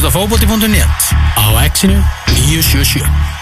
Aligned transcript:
hlusta 0.00 0.18
fókbóti.net 0.18 1.12
á 1.36 1.64
exinu 1.64 2.00
977 2.26 3.39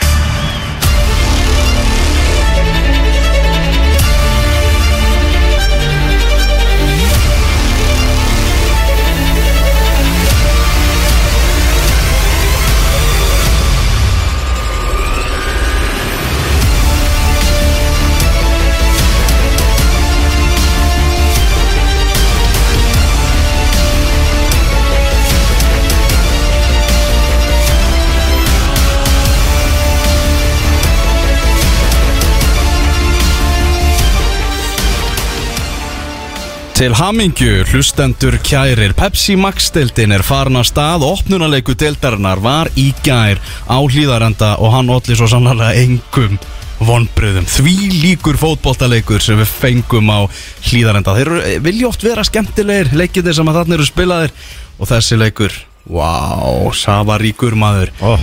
Til 36.78 36.92
hamingju, 36.94 37.64
hlustendur 37.72 38.36
kærir. 38.46 38.92
Pepsi 38.94 39.34
Max-deildin 39.34 40.12
er 40.14 40.22
farin 40.22 40.60
að 40.60 40.68
stað. 40.68 41.02
Opnunarleiku 41.08 41.74
deildarinnar 41.74 42.38
var 42.38 42.70
í 42.78 42.92
gær 43.02 43.40
á 43.66 43.82
hlýðarenda 43.82 44.52
og 44.62 44.70
hann 44.76 44.92
allir 44.94 45.18
svo 45.18 45.26
sannlega 45.26 45.72
engum 45.74 46.36
vonbröðum 46.78 47.48
Því 47.50 47.74
líkur 48.04 48.38
fótboltaleikur 48.38 49.18
sem 49.18 49.40
við 49.42 49.50
fengum 49.50 50.12
á 50.14 50.30
hlýðarenda 50.68 51.16
Þeir 51.18 51.32
eh, 51.40 51.58
vilja 51.66 51.88
oft 51.90 52.06
vera 52.06 52.22
skemmtilegir 52.22 52.94
leikir 52.94 53.26
sem 53.26 53.50
að 53.50 53.58
þarna 53.58 53.78
eru 53.80 53.90
spilaðir. 53.90 54.38
Og 54.78 54.92
þessi 54.92 55.18
leikur, 55.18 55.58
wow, 55.90 56.70
safaríkur 56.70 57.58
maður. 57.58 57.90
Oh. 58.06 58.22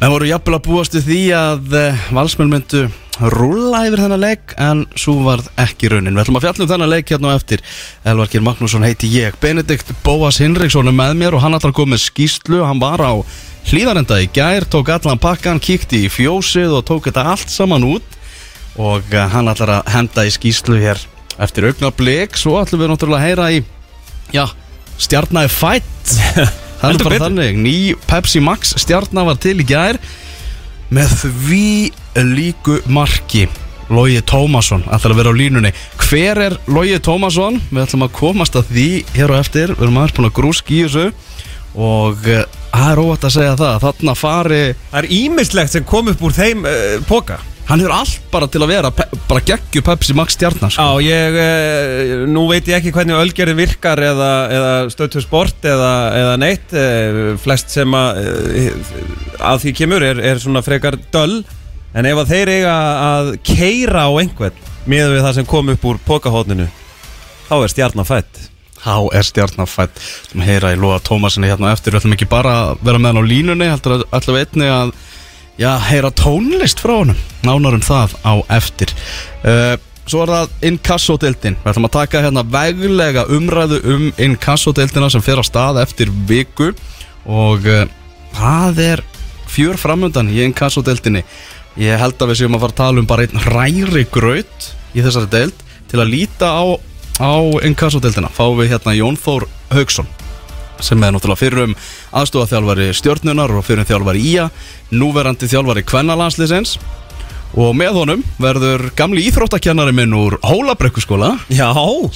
Það 0.00 0.16
voru 0.16 0.32
jafnvel 0.32 0.56
að 0.56 0.64
búast 0.70 0.96
við 0.96 1.10
því 1.10 1.22
að 1.36 1.76
uh, 1.76 2.06
valsmenn 2.16 2.56
myndu 2.56 2.86
rúlla 3.20 3.82
yfir 3.86 4.00
þennan 4.06 4.22
leik 4.22 4.54
en 4.60 4.84
svo 4.96 5.18
varð 5.26 5.50
ekki 5.60 5.90
raunin. 5.92 6.14
Við 6.16 6.24
ætlum 6.24 6.38
að 6.38 6.46
fjalla 6.46 6.64
um 6.64 6.70
þennan 6.70 6.92
leik 6.92 7.12
hérna 7.12 7.32
á 7.32 7.36
eftir. 7.36 7.62
Elvarkir 8.08 8.44
Magnússon 8.44 8.86
heiti 8.86 9.10
ég. 9.12 9.36
Benedikt 9.42 9.92
Bóas 10.04 10.40
Hinriksson 10.40 10.88
er 10.88 10.96
með 10.96 11.18
mér 11.20 11.36
og 11.36 11.44
hann 11.44 11.58
ætlar 11.58 11.74
að 11.74 11.78
koma 11.82 11.94
með 11.94 12.06
skýslu. 12.06 12.62
Hann 12.64 12.80
var 12.82 13.04
á 13.04 13.12
hlýðarenda 13.68 14.18
í 14.24 14.30
gær, 14.32 14.66
tók 14.66 14.90
allan 14.94 15.20
pakkan, 15.22 15.60
kíkti 15.62 16.06
í 16.06 16.10
fjósið 16.12 16.78
og 16.78 16.86
tók 16.88 17.06
þetta 17.10 17.28
allt 17.34 17.52
saman 17.52 17.86
út 17.86 18.18
og 18.80 19.04
uh, 19.12 19.26
hann 19.28 19.50
ætlar 19.52 19.76
að 19.76 19.92
henda 19.92 20.24
í 20.26 20.32
skýslu 20.32 20.80
hér 20.80 21.00
eftir 21.42 21.68
augnablik. 21.68 22.38
Svo 22.40 22.56
ætlum 22.62 22.82
við 22.82 22.94
náttúrulega 22.94 23.20
að 23.20 23.28
heyra 23.28 23.48
í, 23.52 23.62
já, 24.32 24.46
stjarnæði 24.96 25.52
fætt. 25.52 26.16
Það 26.82 26.96
er 26.96 27.04
bara 27.06 27.18
þannig, 27.28 27.58
ný 27.62 27.74
Pepsi 28.10 28.40
Max 28.42 28.72
stjarnar 28.82 29.28
var 29.28 29.36
til 29.38 29.54
í 29.62 29.66
gær 29.68 30.00
með 30.90 31.12
því 31.20 31.66
líku 32.16 32.80
marki. 32.86 33.48
Lógi 33.92 34.22
Tómasson 34.24 34.84
ætlar 34.88 35.12
að 35.12 35.20
vera 35.20 35.32
á 35.32 35.36
línunni. 35.36 35.72
Hver 36.00 36.40
er 36.46 36.56
Lógi 36.70 36.96
Tómasson? 37.04 37.60
Við 37.70 37.84
ætlum 37.84 38.06
að 38.06 38.16
komast 38.16 38.56
að 38.56 38.72
því 38.72 38.88
hér 39.16 39.34
og 39.34 39.42
eftir. 39.42 39.74
Við 39.76 39.86
erum 39.86 40.00
aðeins 40.00 40.16
búin 40.16 40.30
að 40.30 40.36
grúski 40.38 40.80
í 40.80 40.82
þessu. 40.86 41.06
Og 41.72 42.28
eh, 42.28 42.44
það 42.72 42.90
er 42.90 43.02
óvægt 43.02 43.28
að 43.28 43.36
segja 43.36 43.54
það 43.60 43.78
þarna 43.86 44.16
fari, 44.18 44.64
Það 44.90 45.00
er 45.02 45.14
ímislegt 45.18 45.72
sem 45.72 45.88
kom 45.88 46.12
upp 46.12 46.24
úr 46.24 46.36
þeim 46.36 46.68
uh, 46.68 47.00
póka 47.08 47.38
hann 47.68 47.80
hefur 47.80 47.94
allt 47.94 48.24
bara 48.32 48.48
til 48.50 48.60
að 48.64 48.72
vera 48.72 48.90
bara 48.92 49.42
geggju 49.46 49.82
Pepsi 49.86 50.16
Max 50.18 50.34
stjarnar 50.36 50.72
sko. 50.74 50.84
Já, 50.98 51.06
ég, 51.06 51.36
uh, 51.38 52.24
nú 52.28 52.44
veit 52.50 52.68
ég 52.68 52.78
ekki 52.78 52.92
hvernig 52.94 53.16
ölgerðin 53.16 53.60
virkar 53.60 54.02
eða, 54.02 54.30
eða 54.52 54.72
stöðtöð 54.92 55.24
sport 55.24 55.68
eða, 55.68 55.92
eða 56.18 56.36
neitt. 56.42 56.74
Uh, 56.74 57.22
flest 57.42 57.72
sem 57.72 57.96
að, 57.96 58.22
uh, 58.26 58.94
að 59.52 59.64
því 59.64 59.74
kemur 59.78 60.06
er, 60.06 60.22
er 60.32 60.42
svona 60.42 60.64
frekar 60.66 60.98
döll 61.14 61.42
en 61.92 62.08
ef 62.08 62.22
að 62.22 62.32
þeir 62.32 62.54
eiga 62.56 62.76
að 63.08 63.34
keira 63.46 64.06
á 64.08 64.10
einhvern 64.20 64.64
miðað 64.88 65.16
við 65.16 65.26
það 65.26 65.36
sem 65.38 65.50
kom 65.52 65.74
upp 65.74 65.84
úr 65.90 66.00
pókahóðninu 66.06 66.70
þá 67.48 67.54
er 67.60 67.74
stjarnar 67.74 68.08
fætt 68.08 68.48
Há 68.82 68.98
er 69.14 69.22
stjarnafætt 69.22 69.94
Við 69.94 70.24
ætlum 70.26 70.42
að 70.42 70.48
heyra 70.50 70.72
í 70.74 70.78
Lóa 70.80 70.98
Tómasinni 71.06 71.46
hérna 71.46 71.70
eftir. 71.70 71.94
Við 71.94 72.02
ætlum 72.02 72.16
ekki 72.16 72.26
bara 72.30 72.54
að 72.64 72.80
vera 72.82 72.98
með 72.98 73.12
hann 73.12 73.22
á 73.22 73.30
línunni 73.30 73.68
að 73.70 73.84
ætlum 74.10 74.36
við 74.36 74.42
einni 74.42 74.70
að 74.74 74.90
já, 75.60 75.70
heyra 75.86 76.10
tónlist 76.18 76.82
frá 76.82 76.96
honum. 76.96 77.20
Nánar 77.46 77.78
um 77.78 77.84
það 77.86 78.16
á 78.26 78.34
eftir. 78.58 78.94
Uh, 79.46 79.76
Svo 80.02 80.24
er 80.24 80.32
það 80.32 80.66
Inkasso-deildin. 80.66 81.56
Við 81.62 81.70
ætlum 81.70 81.86
að 81.86 81.94
taka 81.94 82.24
hérna 82.24 82.42
veglega 82.42 83.22
umræðu 83.30 83.78
um 83.86 84.08
Inkasso-deildina 84.18 85.12
sem 85.14 85.22
fer 85.22 85.38
á 85.38 85.44
stað 85.46 85.78
eftir 85.84 86.10
viku. 86.26 86.72
Og 87.22 87.68
uh, 87.70 87.84
það 88.34 88.82
er 88.82 89.04
fjör 89.52 89.78
framöndan 89.78 90.32
í 90.32 90.42
Inkasso-deildinni 90.48 91.22
Ég 91.80 91.96
held 91.96 92.20
að 92.20 92.32
við 92.32 92.42
séum 92.42 92.56
að 92.56 92.64
fara 92.66 92.74
að 92.74 92.80
tala 92.82 93.00
um 93.00 93.08
bara 93.08 93.24
einn 93.24 93.44
hræri 93.46 94.02
graut 94.12 94.66
í 94.92 95.00
þessari 95.00 95.30
deild. 95.32 95.62
Til 95.88 96.00
að 96.02 96.10
líta 96.12 96.50
á, 96.52 96.64
á 97.20 97.32
Inkasso-deildina 97.68 98.32
fáum 98.32 98.58
við 98.60 98.74
hérna 98.74 98.96
Jón 98.96 99.16
Þór 99.20 99.48
Haugsson 99.72 100.08
sem 100.82 100.98
er 101.04 101.12
náttúrulega 101.14 101.38
fyrir 101.38 101.68
um 101.68 101.74
aðstofaþjálfari 102.18 102.88
stjórnunar 102.98 103.52
og 103.54 103.62
fyrir 103.66 103.84
um 103.84 103.88
þjálfari 103.88 104.24
ía 104.32 104.48
núverandi 104.90 105.46
þjálfari 105.46 105.84
kvennalansliðsins 105.86 106.74
og 107.52 107.76
með 107.76 108.00
honum 108.00 108.24
verður 108.42 108.88
gamli 108.98 109.22
íþróttakennari 109.28 109.94
minn 109.94 110.16
úr 110.16 110.38
Hólabrekkuskóla 110.42 111.36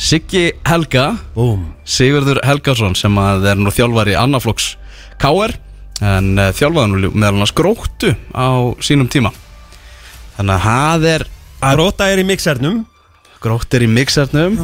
Siggi 0.01 0.49
Helga. 0.67 1.13
Búm 1.37 1.69
Sigurður 1.87 2.41
Helgason 2.45 2.97
sem 2.99 3.23
að 3.23 3.53
er 3.53 3.61
nú 3.61 3.71
þjálfari 3.71 4.17
annaflokks 4.19 4.75
KR 5.23 5.55
en 6.05 6.35
uh, 6.37 6.53
þjálfaði 6.57 6.93
nú 6.93 7.15
meðal 7.15 7.37
annars 7.39 7.55
gróttu 7.57 8.17
á 8.35 8.75
sínum 8.85 9.09
tíma 9.13 9.33
þannig 10.37 10.55
að 10.57 10.67
það 10.69 11.09
er 11.15 11.27
Gróta 11.67 12.07
er 12.13 12.21
í 12.21 12.25
mixernum. 12.29 12.83
Grótt 13.43 13.75
er 13.77 13.85
í 13.85 13.89
mixernum. 13.91 14.57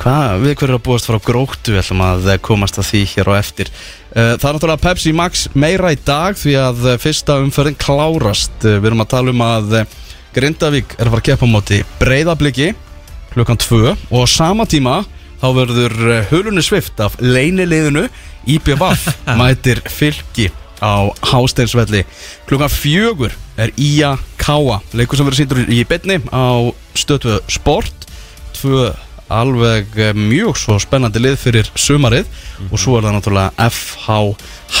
Hvað, 0.00 0.42
við 0.42 0.54
hverju 0.60 0.76
að 0.78 0.82
búast 0.86 1.06
frá 1.08 1.18
gróttu? 1.22 1.72
Við 1.74 1.80
ætlum 1.82 2.02
að 2.04 2.28
eh, 2.32 2.38
komast 2.42 2.78
að 2.80 2.88
því 2.90 3.02
hér 3.12 3.30
á 3.30 3.34
eftir. 3.38 3.70
Eh, 4.14 4.32
Það 4.34 4.48
er 4.48 4.56
náttúrulega 4.56 4.82
Pepsi 4.84 5.12
Max 5.16 5.44
meira 5.54 5.92
í 5.94 5.98
dag 6.06 6.38
því 6.38 6.54
að 6.62 6.86
eh, 6.92 6.98
fyrsta 7.02 7.36
umferðin 7.42 7.78
klárast. 7.80 8.56
Við 8.64 8.88
erum 8.90 9.04
að 9.04 9.10
tala 9.14 9.34
um 9.34 9.44
að 9.46 9.76
Grindavík 10.34 10.96
er 10.98 11.06
að 11.06 11.12
fara 11.14 11.22
að 11.22 11.28
keppa 11.30 11.46
á 11.46 11.54
móti 11.54 11.76
breyðabliki 12.00 12.72
klukkan 13.34 13.60
2 13.62 13.80
og 14.10 14.18
á 14.18 14.26
sama 14.30 14.66
tíma 14.66 14.96
þá 15.38 15.46
verður 15.54 15.94
hulunni 16.32 16.62
svift 16.66 16.98
af 17.02 17.14
leiniliðinu 17.22 18.08
IBVF 18.50 19.06
mætir 19.40 19.82
fylki 19.90 20.48
á 20.82 21.06
Hásteinsvelli. 21.30 22.02
Klukkan 22.50 22.72
fjögur 22.72 23.34
er 23.60 23.72
Ía 23.80 24.14
Káa 24.40 24.80
leikur 24.96 25.18
sem 25.18 25.26
verður 25.26 25.40
síndur 25.42 25.62
í 25.72 25.82
betni 25.88 26.20
á 26.30 26.70
stöðtöðu 26.98 27.40
sport. 27.52 28.08
Tvö 28.54 28.90
alveg 29.32 29.94
eh, 29.98 30.16
mjög 30.16 30.58
svo 30.60 30.78
spennandi 30.82 31.22
lið 31.22 31.38
fyrir 31.40 31.70
sumarið. 31.78 32.28
Og 32.70 32.80
svo 32.80 32.98
er 32.98 33.06
það 33.06 33.16
náttúrulega 33.18 33.68
FH 33.70 34.18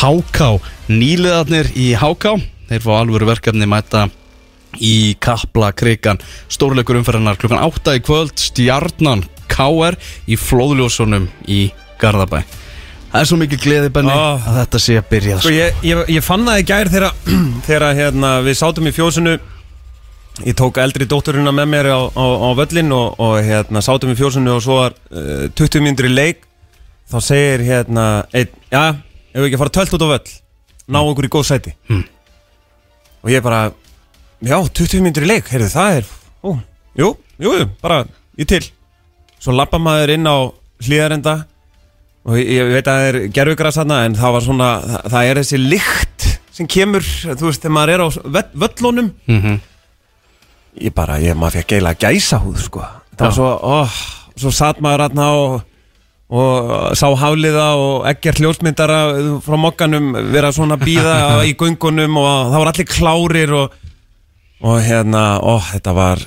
HK 0.00 0.50
nýliðarnir 0.92 1.70
í 1.78 1.92
HK 1.98 2.36
þeir 2.68 2.84
fá 2.84 2.92
alvöru 2.98 3.28
verkefni 3.28 3.68
mæta 3.68 4.08
í 4.82 5.14
Kapla 5.22 5.70
krigan 5.76 6.18
stórleikur 6.52 6.98
umferðarnar 6.98 7.38
klukkan 7.38 7.62
8 7.62 7.98
í 7.98 8.02
kvöld 8.04 8.34
stjarnan 8.40 9.24
KR 9.50 9.96
í 10.26 10.38
flóðljósunum 10.40 11.28
í 11.46 11.68
Garðabæ 12.02 12.42
það 13.14 13.20
er 13.22 13.28
svo 13.30 13.36
mikið 13.38 13.60
gleði 13.62 13.90
Benni 13.94 14.10
Ah. 14.10 14.42
að 14.50 14.56
þetta 14.58 14.78
sé 14.82 14.96
að 14.98 15.08
byrja 15.12 15.36
Sko 15.40 15.52
ég, 15.54 15.76
ég, 15.86 16.00
ég 16.16 16.24
fann 16.26 16.44
það 16.48 16.60
í 16.60 16.64
gær 16.66 16.90
þegar, 16.90 17.12
þegar 17.68 17.84
hérna, 17.94 18.30
við 18.42 18.56
sátum 18.58 18.88
í 18.90 18.92
fjósinu. 18.96 19.36
Ég 20.42 20.56
tók 20.58 20.80
eldri 20.82 21.06
dótturina 21.06 21.52
með 21.54 21.68
mér 21.70 21.88
á, 21.94 22.00
á, 22.10 22.24
á 22.42 22.48
völlin 22.58 22.90
og, 22.90 23.14
og 23.22 23.36
hérna, 23.46 23.78
sátum 23.86 24.10
í 24.10 24.16
fjósinu 24.18 24.56
og 24.56 24.64
svo 24.64 24.80
var 24.80 24.96
uh, 25.14 25.46
20 25.54 25.84
mínútur 25.84 26.08
í 26.10 26.10
leik. 26.10 26.42
Þá 27.06 27.16
segir 27.22 27.62
hérna, 27.68 28.06
einn, 28.34 28.50
já, 28.72 28.82
ef 29.30 29.38
við 29.38 29.46
ekki 29.52 29.60
fara 29.62 29.74
tölt 29.78 29.94
út 29.94 30.02
á 30.02 30.08
völl? 30.10 30.34
Ná 30.90 30.98
okkur 31.06 31.28
í 31.28 31.30
góð 31.30 31.46
sæti. 31.52 31.74
Mm. 31.86 32.02
Og 33.22 33.30
ég 33.30 33.44
bara, 33.46 33.60
já, 34.42 34.56
20 34.58 35.04
mínútur 35.06 35.22
í 35.28 35.30
leik, 35.30 35.46
heyrðu 35.54 35.70
það 35.70 36.00
er 36.00 36.10
ó, 36.42 36.50
Jú, 36.98 37.12
jú, 37.46 37.52
bara 37.82 38.02
í 38.34 38.44
til. 38.50 38.64
Svo 39.38 39.54
lappa 39.54 39.78
maður 39.78 40.16
inn 40.16 40.26
á 40.26 40.50
hlýðarenda 40.82 41.36
og 42.24 42.38
ég, 42.40 42.48
ég 42.56 42.72
veit 42.72 42.88
að 42.88 42.98
það 42.98 43.08
er 43.10 43.20
gerfugras 43.36 43.78
þarna 43.80 44.00
en 44.08 44.16
það 44.18 44.34
var 44.36 44.46
svona, 44.48 44.70
það, 44.88 45.06
það 45.14 45.30
er 45.30 45.40
þessi 45.42 45.62
lykt 45.64 46.26
sem 46.54 46.68
kemur, 46.70 47.06
þú 47.24 47.48
veist, 47.48 47.62
þegar 47.64 47.74
maður 47.76 47.94
er 47.94 48.02
á 48.04 48.08
völl, 48.38 48.50
völlunum. 48.64 49.14
Mm 49.28 49.56
ég 50.80 50.94
bara, 50.94 51.20
ég 51.22 51.36
maður 51.38 51.60
fekk 51.60 51.74
geila 51.76 51.94
gæsa 51.94 52.40
húð 52.42 52.58
sko, 52.64 52.82
það 53.14 53.28
var 53.28 53.36
svo 53.36 53.48
oh, 53.62 53.96
svo 54.40 54.50
satt 54.54 54.80
maður 54.82 55.04
þarna 55.06 55.26
og, 55.38 55.56
og 56.34 56.72
sá 56.98 57.06
háliða 57.20 57.66
og 57.78 58.08
ekkert 58.10 58.42
hljósmyndara 58.42 59.00
frá 59.44 59.56
mokkanum 59.60 60.12
vera 60.34 60.50
svona 60.54 60.78
býða 60.80 61.16
í 61.50 61.54
göngunum 61.58 62.18
og 62.18 62.30
það 62.50 62.58
var 62.58 62.72
allir 62.72 62.90
klárir 62.90 63.54
og, 63.60 63.76
og 64.64 64.80
hérna, 64.82 65.24
ó, 65.38 65.62
þetta 65.70 65.94
var 65.94 66.24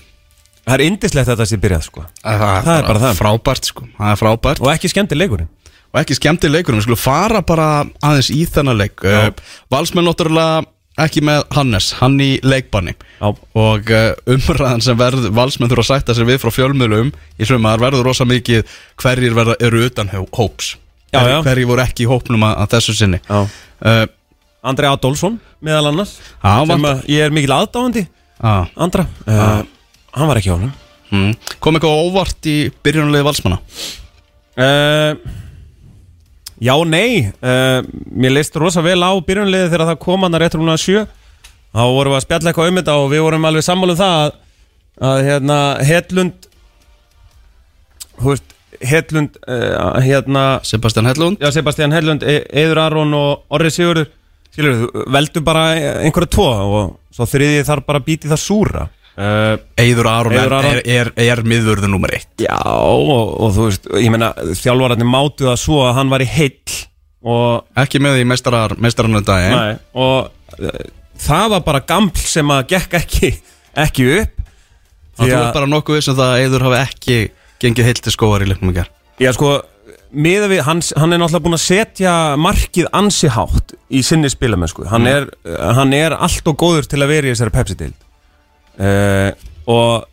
það 0.68 0.76
er 0.78 0.86
indislegt 0.88 1.32
þetta 1.32 1.48
sé 1.48 1.60
byrjað 1.64 1.84
sko. 1.88 2.06
Það, 2.24 2.48
Það 2.64 2.74
er 2.78 2.88
bara 2.88 3.04
það. 3.04 3.20
frábært 3.22 3.70
sko. 3.70 3.86
Það 3.98 4.10
er 4.12 4.18
frábært. 4.20 4.64
Og 4.64 4.72
ekki 4.74 4.92
skemmti 4.92 5.16
leikurinn 5.16 5.48
og 5.94 6.00
ekki 6.02 6.18
skemmti 6.18 6.50
leikur 6.52 6.76
Við 6.78 6.86
skulum 6.88 7.00
fara 7.02 7.42
bara 7.46 7.68
aðeins 8.04 8.30
í 8.34 8.42
þennan 8.50 8.78
leik. 8.80 9.04
Uh, 9.04 9.30
Valsmenn 9.74 10.06
náttúrulega 10.08 10.66
ekki 10.98 11.22
með 11.22 11.44
Hannes, 11.54 11.92
hann 12.00 12.16
í 12.24 12.40
leikbanni. 12.42 12.96
Já. 13.22 13.30
og 13.54 13.90
uh, 13.94 14.12
umræðan 14.34 14.82
sem 14.82 14.98
verð, 14.98 15.28
valsmenn 15.34 15.70
þurfa 15.70 15.84
að 15.86 15.90
sætta 15.92 16.16
sér 16.18 16.26
við 16.30 16.40
frá 16.42 16.50
fjölmjölum 16.56 17.12
í 17.38 17.46
sumar 17.50 17.78
verður 17.82 18.06
rosa 18.10 18.26
mikið 18.26 18.66
hverjir 19.02 19.36
verða, 19.38 19.56
eru 19.62 19.84
utan 19.86 20.10
hó- 20.10 20.26
hóps. 20.38 20.76
Já, 21.14 21.22
já. 21.30 21.38
hverjir 21.46 21.70
voru 21.70 21.82
ekki 21.86 22.04
í 22.06 22.10
hópnum 22.10 22.44
að, 22.50 22.56
að 22.66 22.72
þessu 22.76 22.96
sinni. 22.98 23.20
Já. 23.30 23.44
uh, 23.86 24.06
Andri 24.68 24.90
Adolfsson 24.90 25.38
meðal 25.64 25.92
annars 25.92 26.16
Já, 26.42 26.66
sem 26.66 26.74
vant- 26.74 26.90
að 26.90 27.06
ég 27.14 27.24
er 27.28 27.32
mikil 27.32 27.54
aðdáðandi 27.56 28.02
ah, 28.42 28.66
Andra 28.76 29.06
uh, 29.30 29.62
Hann 30.18 30.28
var 30.28 30.40
ekki 30.42 30.50
á 30.52 30.58
honum. 30.58 30.74
Mm. 31.14 31.30
kom 31.64 31.78
eitthvað 31.78 32.02
óvart 32.10 32.50
í 32.52 32.56
byrjunarliði 32.84 33.28
valsmanna? 33.30 33.60
Uh, 34.58 35.14
Já, 36.58 36.74
nei 36.90 37.30
uh, 37.30 37.86
Mér 38.10 38.34
leist 38.40 38.56
rosa 38.58 38.82
vel 38.86 39.00
á 39.06 39.14
byrjunliði 39.14 39.70
þegar 39.70 39.92
það 39.92 40.04
kom 40.04 40.26
hann 40.26 40.38
að 40.38 40.44
réttur 40.44 40.64
hún 40.64 40.74
að 40.74 40.84
sjö. 40.84 41.06
Þá 41.78 41.84
vorum 41.94 42.14
við 42.14 42.18
að 42.18 42.26
spjalla 42.26 42.52
eitthvað 42.52 42.70
um 42.72 42.80
þetta 42.82 42.98
og 42.98 43.10
við 43.12 43.24
vorum 43.28 43.48
alveg 43.50 43.66
sammála 43.68 43.94
um 43.94 44.00
það 44.00 44.20
að, 44.20 44.38
að 45.10 45.24
hérna, 45.28 45.58
Hedlund 45.86 46.48
Þú 48.18 48.32
veist, 48.32 48.56
Hedlund 48.82 49.36
uh, 49.46 49.98
hérna, 50.02 50.46
Sebastian 50.66 51.06
Hellund 51.10 51.42
já, 51.42 51.52
Sebastian 51.54 51.94
Hedlund, 51.94 52.26
Eður 52.26 52.82
Aron 52.82 53.14
og 53.14 53.54
Orri 53.54 53.70
Sigurður. 53.74 54.10
Skilur, 54.54 54.88
veldu 55.14 55.44
bara 55.46 55.68
einhverja 56.02 56.32
tvo 56.34 56.48
og 56.50 56.96
svo 57.14 57.28
þriði 57.30 57.66
þar 57.68 57.84
bara 57.86 58.02
býti 58.02 58.30
það 58.32 58.42
súra 58.42 58.88
uh, 59.18 59.56
Eiður 59.82 60.10
Aron, 60.12 60.36
er, 60.38 60.56
er, 60.58 60.82
er, 60.86 61.12
er 61.26 61.44
miðurðu 61.48 61.90
nummer 61.92 62.14
eitt. 62.16 62.30
Já, 62.42 62.58
og, 62.64 63.34
og 63.44 63.56
þú 63.56 63.68
veist, 63.70 63.90
ég 63.98 64.14
meina 64.14 64.32
þjálfararnir 64.38 65.10
mátu 65.10 65.50
það 65.50 65.62
svo 65.64 65.82
að 65.88 65.96
hann 66.00 66.14
var 66.14 66.24
í 66.26 66.30
heill 66.32 66.78
og, 67.28 67.68
ekki 67.84 68.02
með 68.04 68.22
í 68.22 68.28
dagi 69.28 69.54
nei, 69.54 69.78
og 69.98 70.60
uh, 70.62 70.84
það 71.22 71.48
var 71.56 71.64
bara 71.66 71.86
gaml 71.88 72.14
sem 72.22 72.54
að 72.54 72.68
gekk 72.76 73.00
ekki, 73.02 73.32
ekki 73.78 74.12
upp. 74.20 74.36
Því 75.18 75.32
þú 75.32 75.40
ert 75.40 75.56
bara 75.56 75.70
nokkuð 75.70 75.98
vissum 75.98 76.18
það 76.18 76.36
að 76.36 76.44
Eiður 76.44 76.68
hafi 76.68 76.78
ekki 76.84 77.18
gengið 77.64 77.90
heilt 77.90 78.04
til 78.06 78.14
skóar 78.14 78.44
í 78.46 78.52
leiknum 78.52 78.70
gerð 78.76 78.94
Já, 79.18 79.32
sko, 79.34 79.56
miða 80.14 80.46
við, 80.52 80.60
hann, 80.68 80.84
hann 80.94 81.16
er 81.16 81.22
náttúrulega 81.24 81.46
búin 81.48 81.58
að 81.58 81.64
setja 81.64 82.12
markið 82.38 82.90
ansi 82.94 83.32
hátt 83.34 83.74
í 83.90 84.04
sinni 84.06 84.30
spilamennsku. 84.30 84.86
Hann, 84.92 85.08
er, 85.10 85.26
hann 85.74 85.96
er 85.98 86.14
allt 86.14 86.46
og 86.46 86.60
góður 86.62 86.86
til 86.86 87.02
að 87.02 87.16
vera 87.16 87.30
í 87.30 87.34
þessari 87.34 87.56
Pepsi-dild 87.56 88.07
uh, 88.80 89.32
og 89.68 90.08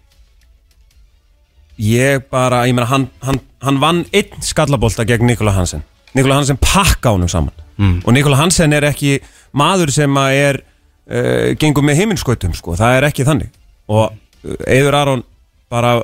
ég 1.81 2.25
bara, 2.31 2.65
ég 2.69 2.77
meina, 2.77 2.89
hann, 2.91 3.09
hann, 3.27 3.41
hann 3.65 3.81
vann 3.83 4.05
einn 4.15 4.45
skallabólta 4.45 5.07
gegn 5.09 5.27
Nikola 5.29 5.55
Hansen. 5.57 5.85
Nikola 6.15 6.39
Hansen 6.41 6.61
pakka 6.63 7.15
honum 7.17 7.31
saman. 7.31 7.55
Mm. 7.75 8.05
og 8.07 8.13
Nikola 8.15 8.39
Hansen 8.39 8.73
er 8.73 8.85
ekki 8.87 9.17
maður 9.59 9.91
sem 9.91 10.19
að 10.21 10.37
er 10.39 10.61
uh, 10.63 11.49
gengur 11.59 11.83
með 11.87 12.03
heiminskautum, 12.03 12.55
sko, 12.55 12.77
það 12.79 13.01
er 13.01 13.09
ekki 13.09 13.27
þannig. 13.27 13.51
Og 13.91 14.13
uh, 14.13 14.59
Eiður 14.71 14.99
Aron 15.01 15.25
bara 15.73 15.97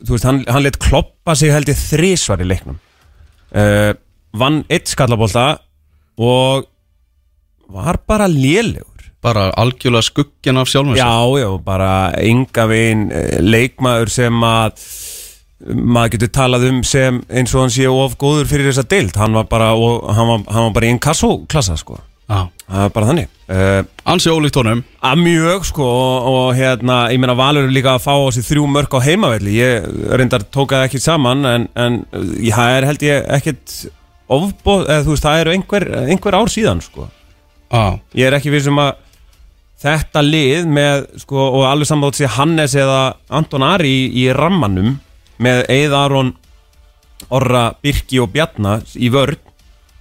þú 0.00 0.14
veist, 0.14 0.26
hann, 0.26 0.42
hann 0.48 0.64
let 0.64 0.78
kloppa 0.80 1.36
sig 1.38 1.52
held 1.52 1.70
ég 1.70 1.78
þrísvar 1.78 2.42
í 2.42 2.48
leiknum. 2.48 2.78
Uh, 3.50 3.92
vann 4.36 4.62
eitt 4.70 4.90
skallabólta 4.90 5.60
og 6.20 6.68
var 7.70 7.98
bara 8.06 8.28
lélegur 8.30 8.89
bara 9.24 9.50
algjörlega 9.60 10.06
skuggin 10.06 10.60
af 10.60 10.68
sjálfum 10.70 10.96
já, 10.96 11.12
já, 11.40 11.50
bara 11.64 12.12
enga 12.16 12.66
veginn 12.70 13.08
uh, 13.12 13.40
leikmaður 13.44 14.12
sem 14.12 14.44
að 14.46 14.84
maður 15.60 16.14
getur 16.14 16.30
talað 16.32 16.68
um 16.70 16.78
sem 16.86 17.18
eins 17.28 17.52
og 17.54 17.66
hann 17.66 17.74
sé 17.74 17.88
of 17.90 18.14
góður 18.20 18.48
fyrir 18.48 18.70
þessa 18.70 18.86
deild. 18.88 19.16
Hann 19.20 19.36
var 19.36 19.48
bara, 19.50 19.74
og, 19.76 20.06
hann 20.16 20.30
var, 20.30 20.46
hann 20.48 20.68
var 20.68 20.72
bara 20.78 20.88
í 20.88 20.94
inkasso-klassa 20.94 21.76
sko, 21.80 21.98
Já. 22.30 22.46
það 22.64 22.86
var 22.86 22.94
bara 22.96 23.10
þannig. 23.10 23.28
Uh, 23.50 23.80
ansi 24.08 24.30
ólíkt 24.30 24.56
honum. 24.60 24.84
að 25.02 25.22
mjög 25.24 25.64
sko 25.68 25.84
og, 25.84 26.28
og 26.30 26.50
hérna, 26.56 27.00
ég 27.10 27.20
meina 27.20 27.34
Valur 27.36 27.66
er 27.66 27.74
líka 27.74 27.96
að 27.96 28.04
fá 28.06 28.14
á 28.14 28.30
sig 28.32 28.46
þrjú 28.46 28.68
mörk 28.70 28.94
á 28.96 29.04
heimavelli. 29.04 29.56
Ég 29.58 29.88
reyndar 30.16 30.46
tókaði 30.48 30.88
ekki 30.88 31.02
saman 31.02 31.44
en, 31.50 31.68
en 31.74 32.02
uh, 32.14 32.34
það 32.48 32.76
er 32.78 32.88
held 32.88 33.06
ég 33.10 33.30
ekkit 33.38 33.78
ofbóð, 34.30 34.86
eða 34.86 35.04
þú 35.04 35.16
veist, 35.16 35.26
það 35.26 35.40
eru 35.42 35.56
einhver, 35.56 35.88
einhver 36.06 36.38
ár 36.38 36.52
síðan 36.52 36.80
sko. 36.84 37.10
Já. 37.70 38.00
ég 38.18 38.26
er 38.26 38.34
ekki 38.38 38.50
vissum 38.50 38.80
að 38.82 38.96
þetta 39.80 40.22
lið 40.24 40.66
með 40.68 41.06
sko 41.22 41.46
og 41.56 41.64
alveg 41.70 41.88
saman 41.88 42.10
þótt 42.10 42.20
sé 42.20 42.28
Hannes 42.36 42.74
eða 42.76 43.00
Anton 43.32 43.64
Ari 43.64 43.88
í, 43.88 44.04
í 44.24 44.24
rammanum 44.36 44.98
með 45.40 45.62
Eið 45.72 45.94
Aron 45.96 46.34
Orra, 47.30 47.70
Birki 47.82 48.18
og 48.20 48.30
Bjarna 48.34 48.78
í 48.96 49.08
vörn 49.12 49.36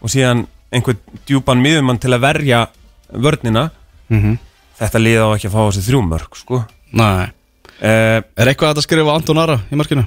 og 0.02 0.12
síðan 0.12 0.46
einhver 0.72 0.98
djúpan 1.28 1.62
miðumann 1.64 2.00
til 2.00 2.14
að 2.16 2.24
verja 2.28 2.66
vörnina 3.12 3.70
Mhm. 4.10 4.38
þetta 4.80 5.00
lið 5.04 5.20
á 5.22 5.28
ekki 5.36 5.48
að 5.50 5.54
fá 5.54 5.62
þessi 5.70 5.82
þrjú 5.86 6.00
mörg 6.08 6.36
sko. 6.40 6.64
Nei. 6.98 7.28
Uh, 7.80 8.20
er 8.36 8.50
eitthvað 8.50 8.78
að 8.80 8.82
skrifa 8.88 9.14
Anton 9.16 9.38
Ara 9.38 9.60
í 9.72 9.76
markinu 9.78 10.04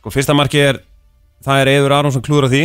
sko 0.00 0.10
fyrsta 0.12 0.34
marki 0.36 0.58
er 0.60 0.80
það 1.44 1.60
er 1.62 1.70
Eður 1.76 1.94
Aron 1.96 2.12
sem 2.12 2.22
klúður 2.24 2.48
á 2.48 2.52
því 2.52 2.62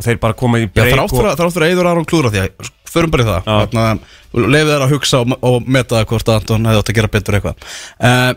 og 0.00 0.06
þeir 0.06 0.20
bara 0.22 0.36
koma 0.40 0.58
í 0.62 0.66
breyk 0.66 0.94
fyrir, 0.94 1.02
þrátt 1.36 1.52
fyrir 1.52 1.66
að 1.66 1.74
Eiður 1.74 1.88
Aron 1.90 2.06
klúra 2.08 2.30
því 2.32 2.40
að 2.40 2.70
förum 2.88 3.12
bara 3.12 3.24
í 3.24 3.28
það. 3.28 4.06
Lefið 4.40 4.70
þær 4.72 4.84
að 4.86 4.94
hugsa 4.94 5.20
og, 5.20 5.34
og 5.44 5.68
meta 5.68 5.98
það 5.98 6.06
hvort 6.14 6.30
að 6.30 6.38
Anton 6.40 6.68
hefði 6.70 6.80
átt 6.80 6.92
að 6.92 6.98
gera 7.00 7.10
betur 7.12 7.36
eitthvað. 7.36 7.68
Uh, 8.00 8.30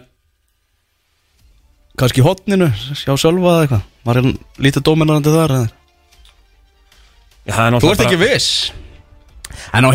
kannski 2.01 2.19
í 2.19 2.25
hotninu 2.27 2.68
sjá 2.92 3.13
sjálfa 3.15 3.54
eða 3.54 3.63
eitthvað. 3.63 3.88
Var 4.04 4.19
hann 4.19 4.36
lítið 4.68 4.86
dóminarandi 4.89 5.33
þar 5.38 5.56
eða? 5.56 5.71
Já, 7.44 7.54
það 7.56 7.66
er 7.66 7.77
þú 7.83 7.94
ert 7.94 8.06
ekki 8.07 8.19
bara- 8.19 8.33
viss 8.33 8.50
en 9.74 9.86
á, 9.86 9.90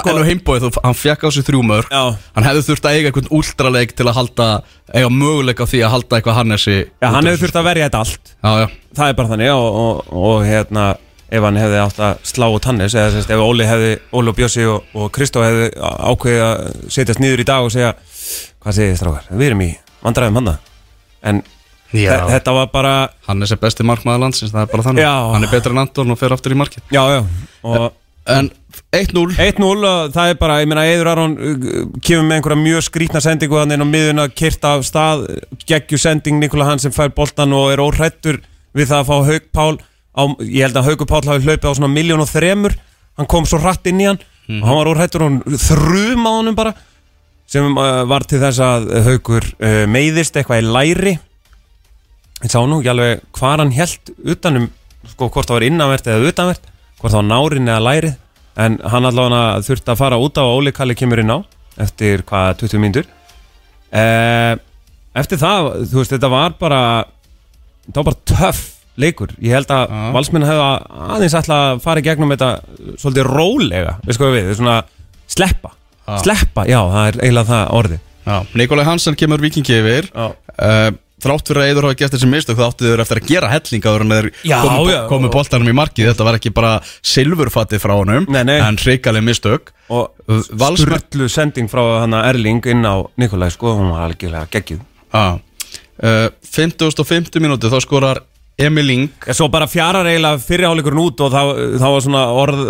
sko- 0.00 0.24
heimbóið 0.30 0.64
þú- 0.66 0.82
hann 0.84 0.94
fekk 1.00 1.24
á 1.24 1.28
sig 1.34 1.44
þrjú 1.48 1.60
mörg 1.66 1.88
Já. 1.90 2.02
hann 2.36 2.44
hefði 2.48 2.64
þurft 2.68 2.88
að 2.88 2.96
eiga 2.96 3.10
einhvern 3.10 3.30
últraleik 3.40 3.94
til 3.96 4.06
að 4.06 4.14
halda 4.20 4.48
eiga 4.94 5.10
möguleik 5.10 5.60
á 5.60 5.66
því 5.70 5.82
að 5.86 5.94
halda 5.94 6.16
eitthvað 6.20 6.38
Hannesi 6.40 6.76
Já, 7.02 7.08
hann 7.14 7.26
hefur 7.30 7.42
þurft 7.46 7.60
að 7.60 7.68
verja 7.70 7.88
þetta 7.90 8.00
allt. 8.04 8.34
Já, 8.44 8.50
já, 8.60 8.66
það 8.96 9.08
er 9.08 9.14
bara 9.20 9.28
þannig 9.34 9.52
og, 9.54 9.78
og, 9.84 10.12
og 10.24 10.44
hérna 10.48 10.88
ef 11.30 11.44
hann 11.46 11.60
hefði 11.62 11.78
átt 11.84 12.00
að 12.02 12.24
slá 12.26 12.46
út 12.50 12.64
Hannes 12.66 12.94
eða 12.98 13.12
sérst, 13.14 13.30
ef 13.30 13.38
Óli 13.44 13.62
hefði, 13.68 13.92
Óli 14.18 14.32
og 14.32 14.36
Bjössi 14.40 14.64
og, 14.66 14.82
og 14.98 15.12
Kristó 15.14 15.44
hefði 15.46 15.68
ákveðið 15.78 16.42
að 16.42 16.90
setjast 16.90 17.20
niður 17.22 17.44
í 17.44 17.46
dag 17.46 17.62
og 17.68 17.70
segja 17.70 17.92
hvað 18.60 18.74
segir 18.74 18.90
þið 18.96 18.98
strákar, 18.98 19.28
við 19.38 19.46
erum 19.52 19.62
í 19.62 19.70
vandræðum 20.02 20.40
handa 20.40 20.56
en 21.30 21.38
já. 21.94 22.10
þe- 22.16 22.32
þetta 22.34 22.52
var 22.56 22.66
bara 22.74 22.94
Hannes 23.28 23.52
er 23.54 23.60
besti 23.62 23.86
markmaður 23.86 24.24
landsins 24.24 24.50
það 24.50 24.62
er 24.66 24.72
bara 24.74 24.82
þannig. 24.88 25.04
Já. 25.06 25.14
hann 25.36 25.44
er 25.46 25.52
betur 25.54 25.70
en 25.76 25.82
Anton 25.84 26.10
og 26.10 26.18
fer 26.18 26.34
aftur 26.34 26.54
í 26.54 26.58
markið. 26.58 26.82
Já, 26.90 27.02
já, 27.14 27.22
og 27.62 27.92
en 28.26 28.50
1-0 28.90 29.36
1-0 29.38 29.84
og 29.86 30.14
það 30.14 30.32
er 30.32 30.38
bara, 30.40 30.56
ég 30.62 30.70
meina 30.70 30.82
Eður 30.90 31.12
Aron 31.12 31.36
uh, 31.38 31.82
kemur 32.02 32.24
með 32.26 32.40
einhverja 32.40 32.58
mjög 32.58 32.86
skrítna 32.88 33.20
sendingu 33.22 33.60
hann 33.60 33.70
inn 33.74 33.84
á 33.86 33.86
miðuna, 33.86 34.24
kyrt 34.34 34.64
af 34.66 34.82
stað 34.88 35.28
geggju 35.62 36.00
sending, 36.00 36.40
Nikola 36.42 36.66
Hansen 36.66 36.94
fær 36.94 37.12
boltan 37.14 37.54
og 37.54 37.70
er 37.70 37.82
óhrættur 37.84 38.40
við 38.74 38.90
það 38.90 38.98
að 38.98 39.10
fá 39.10 39.16
Haug 39.28 39.46
Pál 39.54 39.76
á, 40.14 40.22
ég 40.42 40.64
held 40.66 40.78
að 40.80 40.88
Haugur 40.90 41.08
Pál 41.10 41.22
hafi 41.28 41.46
hlaupið 41.46 41.70
á 41.70 41.76
svona 41.78 41.92
miljón 41.92 42.22
og 42.22 42.30
þremur. 42.30 42.74
Hann 43.18 43.28
kom 43.30 43.46
svo 43.46 43.60
hratt 43.62 43.86
inn 43.90 44.00
í 44.02 44.08
hann 44.08 44.20
og 44.50 44.64
hann 44.66 44.78
var 44.80 44.90
óhrættur 44.90 45.22
og 45.22 45.30
hann 45.30 45.60
þrum 45.62 46.26
á 46.26 46.32
honum 46.32 46.56
bara 46.58 46.74
sem 47.50 47.66
uh, 47.70 48.02
var 48.10 48.26
til 48.26 48.40
þess 48.42 48.62
að 48.62 48.88
Haugur 49.06 49.46
uh, 49.58 49.84
meiðist 49.90 50.38
eitthvað 50.38 50.64
í 50.64 50.70
læri. 50.70 51.14
Ég 52.40 52.50
sá 52.50 52.58
nú 52.64 52.80
ekki 52.80 52.90
alveg 52.90 53.22
hvað 53.36 53.62
hann 53.64 53.74
held 53.76 54.12
utanum 54.34 54.66
sko 55.12 55.30
hvort 55.30 55.48
það 55.48 55.58
var 55.58 55.68
innanvert 55.68 56.10
eða 56.10 56.32
utanvert 56.32 56.66
hvort 57.00 57.12
það 57.12 57.20
var 57.20 57.28
nárin 57.30 57.70
eða 57.70 57.86
lærið 57.86 58.18
en 58.58 58.78
hann 58.82 59.06
allavega 59.08 59.60
þurfti 59.66 59.92
að 59.94 60.00
fara 60.00 60.18
út 60.20 60.40
á 60.40 60.42
og 60.42 60.58
Óli 60.58 60.72
Kalli 60.74 60.96
kemur 60.98 61.22
inn 61.22 61.32
á 61.32 61.38
eftir 61.80 62.24
hvað 62.28 62.64
20 62.64 62.82
mínútur 62.82 63.06
eh, 63.94 64.56
eftir 65.16 65.40
það, 65.40 65.70
þú 65.90 66.02
veist, 66.02 66.14
þetta 66.16 66.30
var 66.32 66.54
bara 66.60 66.82
þetta 67.86 68.02
var 68.02 68.08
bara 68.10 68.22
töff 68.32 68.62
leikur 69.00 69.32
ég 69.40 69.54
held 69.54 69.70
að 69.74 69.86
Já. 69.88 70.00
valsmenn 70.16 70.46
hefði 70.46 70.64
aðeins 71.16 71.36
ætla 71.40 71.58
að 71.70 71.82
fara 71.84 72.02
í 72.02 72.06
gegnum 72.06 72.34
þetta 72.34 72.50
svolítið 73.00 73.28
rólega, 73.30 73.96
við, 74.04 74.16
þetta 74.18 74.54
er 74.54 74.58
svona 74.60 74.78
sleppa, 75.30 75.72
Já. 76.04 76.16
sleppa, 76.24 76.66
já, 76.68 76.80
það 76.90 77.06
er 77.06 77.20
eiginlega 77.24 77.52
það 77.54 77.76
orðið 77.80 78.06
Já, 78.20 78.34
Nikolai 78.60 78.84
Hansen 78.84 79.16
kemur 79.16 79.40
vikingi 79.42 79.78
yfir 79.78 80.10
Já. 80.12 80.26
Þrátt 81.20 81.50
fyrir 81.50 81.62
að 81.62 81.70
Eidur 81.70 81.88
hafa 81.88 81.98
gert 82.00 82.14
þessi 82.16 82.30
mistök 82.30 82.58
þá 82.58 82.64
áttu 82.66 82.88
þeir 82.88 83.02
eftir 83.04 83.20
að 83.20 83.28
gera 83.30 83.50
helling 83.52 83.86
áður 83.86 84.04
en 84.06 84.14
þeir 84.16 84.30
komu, 85.10 85.30
boltanum 85.32 85.70
í 85.70 85.76
markið. 85.76 86.10
Þetta 86.12 86.28
var 86.28 86.40
ekki 86.40 86.54
bara 86.56 86.72
silfurfatið 87.12 87.84
frá 87.84 87.94
nei. 88.06 88.56
En 88.56 88.80
hrikaleg 88.80 89.26
mistök. 89.26 89.74
Og 89.90 90.10
spurlu 90.50 91.28
sending 91.32 91.70
frá 91.70 91.82
Erling 92.30 92.66
inn 92.70 92.86
á 92.86 93.04
Nikolaj 93.20 93.54
sko, 93.56 93.76
hún 93.78 93.92
var 93.94 94.08
algjörlega 94.08 94.50
geggjuð. 94.54 94.82
Uh, 96.00 96.30
50.50 96.46 97.42
mínúti 97.42 97.68
þá 97.68 97.80
skorar 97.84 98.22
Emil 98.60 98.86
Ling 98.86 99.26
svo 99.32 99.48
bara 99.52 99.68
fjarar 99.70 100.08
eiginlega 100.08 100.40
fyrirháleikurinn 100.44 101.00
út 101.00 101.22
og 101.24 101.32
þá, 101.32 101.40
þá 101.80 101.86
var 101.86 102.02
svona 102.04 102.24
orð, 102.36 102.64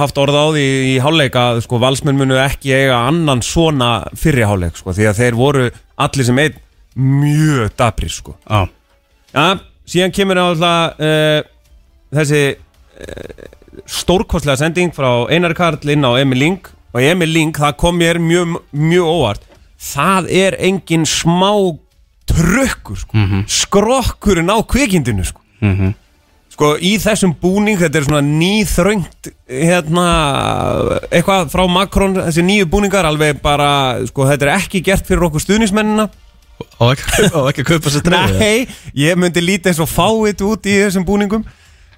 haft 0.00 0.20
orð 0.20 0.36
á 0.36 0.46
því 0.52 0.64
í 0.90 0.96
háleik 1.02 1.38
að 1.40 1.62
sko, 1.64 1.80
valsmenn 1.82 2.18
munu 2.20 2.36
ekki 2.42 2.74
eiga 2.76 3.02
annan 3.08 3.40
svona 3.44 3.92
fyrirháleik 4.18 4.76
sko, 4.80 4.92
því 4.96 5.08
að 5.08 5.22
þeir 5.22 5.38
voru 5.38 5.70
allir 6.04 6.28
sem 6.28 6.42
einn 6.42 6.60
mjög 6.96 7.72
dabrir 7.78 8.12
sko. 8.12 8.36
Já, 8.48 8.68
Ja, 9.32 9.46
síðan 9.88 10.12
kemur 10.12 10.36
náttúrulega 10.36 10.90
uh, 11.00 11.46
þessi 12.12 12.42
uh, 12.52 13.46
stórkostlega 13.88 14.60
sending 14.60 14.92
frá 14.92 15.08
Einar 15.32 15.54
Karl 15.56 15.80
inn 15.94 16.04
á 16.04 16.12
Emil 16.20 16.42
Ling 16.42 16.68
og 16.92 17.00
Emil 17.00 17.32
Ling, 17.32 17.56
það 17.56 17.78
kom 17.80 17.96
mér 17.96 18.20
mjög, 18.20 18.58
mjög 18.76 19.08
óvart 19.08 19.48
það 19.82 20.28
er 20.30 20.56
engin 20.62 21.06
smá 21.08 21.50
trökkur 22.28 23.00
sko. 23.00 23.26
skrokkurinn 23.50 24.52
á 24.52 24.60
kvikindinu 24.62 25.24
sko. 25.26 25.40
sko 26.52 26.74
í 26.78 26.94
þessum 27.02 27.32
búning 27.40 27.80
þetta 27.80 27.98
er 27.98 28.06
svona 28.06 28.22
nýþröngt 28.22 29.32
hérna 29.48 30.06
eitthvað 31.08 31.48
frá 31.54 31.64
Macron 31.70 32.20
þessi 32.20 32.44
nýju 32.46 32.68
búningar 32.70 33.08
alveg 33.08 33.40
bara 33.42 34.04
sko 34.06 34.28
þetta 34.28 34.46
er 34.46 34.54
ekki 34.60 34.84
gert 34.84 35.08
fyrir 35.08 35.26
okkur 35.30 35.42
stuðnismennina 35.42 36.10
Á 36.78 36.84
ekki, 36.92 37.26
á 37.32 37.40
ekki 37.50 37.64
að 37.64 37.68
kaupa 37.72 37.92
sér 37.94 38.04
treyju 38.06 38.38
Nei, 38.38 38.68
ég 39.02 39.18
myndi 39.20 39.42
lítið 39.44 39.72
eins 39.72 39.82
og 39.82 39.90
fáið 39.90 40.44
út 40.48 40.68
í 40.70 40.76
þessum 40.84 41.04
búningum. 41.08 41.44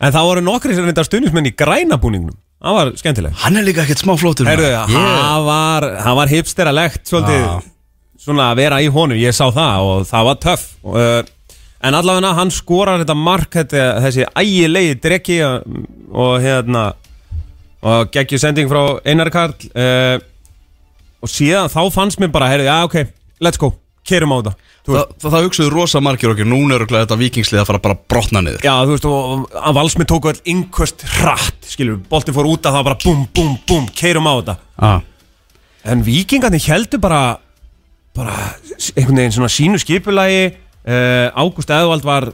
En 0.01 0.13
það 0.15 0.27
voru 0.31 0.43
nokkri 0.45 0.75
sem 0.77 0.87
reyndar 0.87 1.07
stuðnismenn 1.07 1.49
í 1.49 1.55
græna 1.57 1.99
búningnum. 2.01 2.35
Það 2.65 2.77
var 2.79 2.91
skemmtilegt. 2.97 3.37
Hann 3.45 3.61
er 3.61 3.67
líka 3.67 3.83
ekkert 3.85 4.01
smá 4.01 4.15
flótur 4.17 4.49
Herðu, 4.49 4.71
maður. 4.73 4.97
það 4.97 5.47
var, 5.51 5.87
það 6.07 6.19
var 6.21 6.33
hipsteralegt 6.33 7.11
svolítið 7.11 7.41
Já. 7.43 7.55
Svona 8.25 8.47
að 8.53 8.61
vera 8.63 8.79
í 8.81 8.87
honum, 8.89 9.19
ég 9.21 9.37
sá 9.37 9.45
það 9.53 9.89
og 9.91 10.05
það 10.09 10.29
var 10.31 10.39
töff. 10.41 10.67
Og, 10.85 10.97
uh, 10.97 11.59
En 11.85 11.93
allavega 11.93 12.31
hann 12.39 12.49
skorar 12.55 13.03
þetta 13.03 13.17
mark 13.21 13.51
þetta, 13.53 13.83
Þessi 14.07 14.25
ægilegi 14.41 14.95
drekki 15.05 15.41
uh, 15.45 15.59
Og 16.17 16.39
hérna 16.41 16.87
Og 17.85 18.09
geggjur 18.15 18.41
sending 18.41 18.71
frá 18.71 18.81
Einar 19.05 19.29
Karl 19.35 19.53
uh, 19.77 20.17
Og 21.21 21.29
síðan 21.29 21.69
þá 21.73 21.83
fannst 21.93 22.23
mér 22.23 22.33
bara 22.33 22.49
Herðu, 22.49 22.71
já 22.71 22.79
ok, 22.89 22.97
let's 23.45 23.61
go, 23.61 23.75
kerum 24.07 24.35
á 24.35 24.37
þetta. 24.39 24.55
Þú 24.85 24.95
Það, 24.95 25.13
það, 25.17 25.31
það 25.35 25.47
hugsaðu 25.47 25.73
rosa 25.73 26.01
margir 26.05 26.33
okkur 26.35 26.49
Núna 26.49 26.77
eru 26.77 26.89
þetta 26.91 27.17
vikingslið 27.17 27.63
að 27.63 27.69
fara 27.71 27.83
bara 27.87 27.97
brotna 28.13 28.43
niður. 28.45 28.67
Já, 28.67 28.75
þú 28.85 28.97
veist, 28.97 29.07
og 29.09 29.57
að 29.57 29.79
Valsmið 29.79 30.11
tóku 30.11 30.31
all 30.31 30.43
innköst 30.53 31.07
hratt, 31.17 31.71
skilur, 31.71 32.03
boltið 32.11 32.37
fór 32.37 32.51
út 32.51 32.69
að 32.69 32.77
það 32.77 32.83
var 32.83 32.89
bara 32.91 33.01
búm, 33.07 33.25
búm, 33.33 33.55
búm, 33.69 33.89
keirum 33.97 34.29
á 34.29 34.35
þetta. 34.35 34.57
Ah. 34.77 35.01
En 35.89 36.05
vikingarnir 36.05 36.69
heldur 36.69 37.01
bara 37.01 37.23
bara 38.15 38.35
einhvern 38.95 39.19
veginn 39.19 39.35
svona 39.35 39.51
sínu 39.53 39.81
skipulagi. 39.83 40.53
Uh, 40.85 41.33
Ágúst 41.41 41.73
Eðvald 41.73 42.05
var 42.05 42.29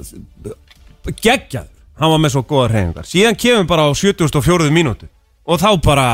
geggjað, 1.23 1.69
hann 2.01 2.13
var 2.13 2.21
með 2.21 2.35
svo 2.35 2.43
góða 2.51 2.73
reyningar 2.73 3.07
síðan 3.07 3.39
kemur 3.39 3.69
bara 3.71 3.87
á 3.87 3.91
74. 3.95 4.67
mínútu. 4.75 5.07
Og 5.47 5.61
þá 5.63 5.71
bara 5.85 6.09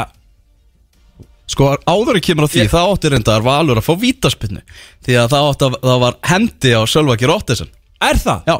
Sko 1.46 1.68
áður 1.86 2.16
en 2.18 2.24
kemur 2.26 2.46
á 2.46 2.50
því 2.50 2.62
Ég- 2.64 2.70
Það 2.72 2.88
átti 2.92 3.10
reyndar 3.12 3.42
Valur 3.46 3.78
að 3.78 3.84
fá 3.86 3.94
vítaspinnu 4.02 4.62
Því 5.06 5.14
að 5.20 5.28
það, 5.30 5.44
átti 5.52 5.66
að, 5.68 5.76
það 5.86 6.00
var 6.02 6.16
hendi 6.30 6.72
á 6.74 6.80
Sölvaki 6.90 7.28
Rottesen. 7.30 7.68
Er 8.02 8.18
það? 8.18 8.40
Já. 8.50 8.56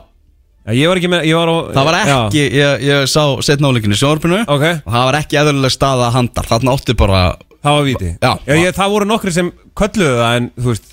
Já, 0.67 0.73
ég 0.75 0.89
var 0.91 0.97
ekki 1.01 1.11
með, 1.11 1.25
ég 1.27 1.37
var 1.39 1.51
á 1.51 1.57
Það 1.75 1.89
var 1.91 1.97
ekki, 2.03 2.45
ég, 2.59 2.85
ég 2.87 3.09
sá 3.11 3.23
setnáleikin 3.47 3.95
í 3.95 3.99
sjónvarpinu. 3.99 4.39
Já, 4.43 4.47
ok, 4.51 4.65
og 4.87 4.93
það 4.97 5.05
var 5.11 5.19
ekki 5.21 5.39
eðlulega 5.43 5.75
staða 5.75 6.09
handar 6.15 6.49
Þarna 6.51 6.75
átti 6.79 6.97
bara 6.99 7.21
það 7.67 7.77
var 7.77 7.85
víti. 7.87 8.09
Já. 8.23 8.33
ég, 8.55 8.73
það 8.79 8.91
voru 8.95 9.07
nokkri 9.11 9.33
sem 9.35 9.51
kölluðu 9.79 10.17
það 10.23 10.37
en 10.41 10.49
þú 10.57 10.71
veist 10.73 10.93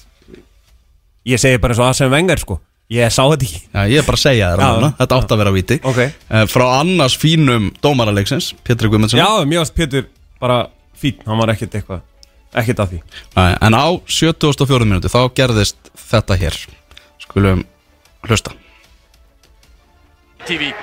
ég 1.29 1.39
segi 1.41 1.59
bara 1.63 1.73
eins 1.73 1.81
og 1.81 1.87
Arsene 1.91 2.11
Wenger 2.13 2.41
sko. 2.41 2.59
Ég 2.93 3.09
sá 3.13 3.23
þetta 3.23 3.45
ekki. 3.47 3.61
Já, 3.73 3.81
ég 3.89 4.01
er 4.01 4.05
bara 4.09 4.17
að 4.19 4.23
segja 4.25 4.47
þér 4.53 4.61
Já, 4.61 4.89
Þetta 4.99 5.15
já. 5.15 5.21
átti 5.23 5.33
að 5.33 5.41
vera 5.41 5.53
víti. 5.55 5.77
Ok. 5.89 5.99
Eh, 6.03 6.45
Frá 6.51 6.65
annars 6.81 7.15
fínum 7.17 7.69
dómaralegsins 7.81 8.51
Pétur 8.67 8.89
Guðmundsson. 8.91 9.21
Já, 9.21 9.29
mér 9.47 9.61
varst 9.63 9.73
Pétur 9.77 10.05
bara 10.43 10.57
fín, 10.97 11.21
hann 11.25 11.39
var 11.41 11.53
ekkert 11.53 11.77
eitthvað 11.79 12.01
ekkert 12.53 12.83
að 12.83 12.91
því. 12.93 12.99
Nei, 13.37 13.51
En 13.65 13.73
á 13.73 13.85
74. 14.05 14.85
minúti 14.85 15.09
þá 15.11 15.21
gerðist 15.35 15.93
þetta 16.09 16.37
hér. 16.37 16.57
Skulum 17.23 17.63
hlusta. 18.27 18.53
TV 20.43 20.73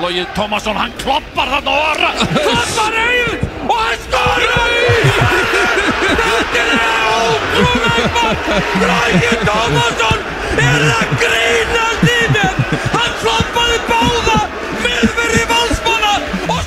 Lógi 0.00 0.26
Tómasson, 0.36 0.76
hann 0.76 0.92
kloppar 1.00 1.48
þarna 1.48 1.72
og 1.72 1.84
orra 1.94 2.10
kloppar 2.20 2.96
auð 3.00 3.40
og 3.64 3.78
hann 3.80 4.00
skorar 4.04 4.70
þetta 6.20 6.60
er 6.60 6.70
ótrúlega 7.16 8.32
Lógi 8.84 9.32
Tómasson 9.48 10.20
er 10.60 10.84
að 10.98 11.14
grínast 11.22 12.04
í 12.12 12.18
mér! 12.36 12.54
Hann 12.92 13.14
kloppaði 13.22 13.78
báða 13.88 14.38
miðverði 14.84 15.44
valsmanna 15.54 16.14
og 16.56 16.64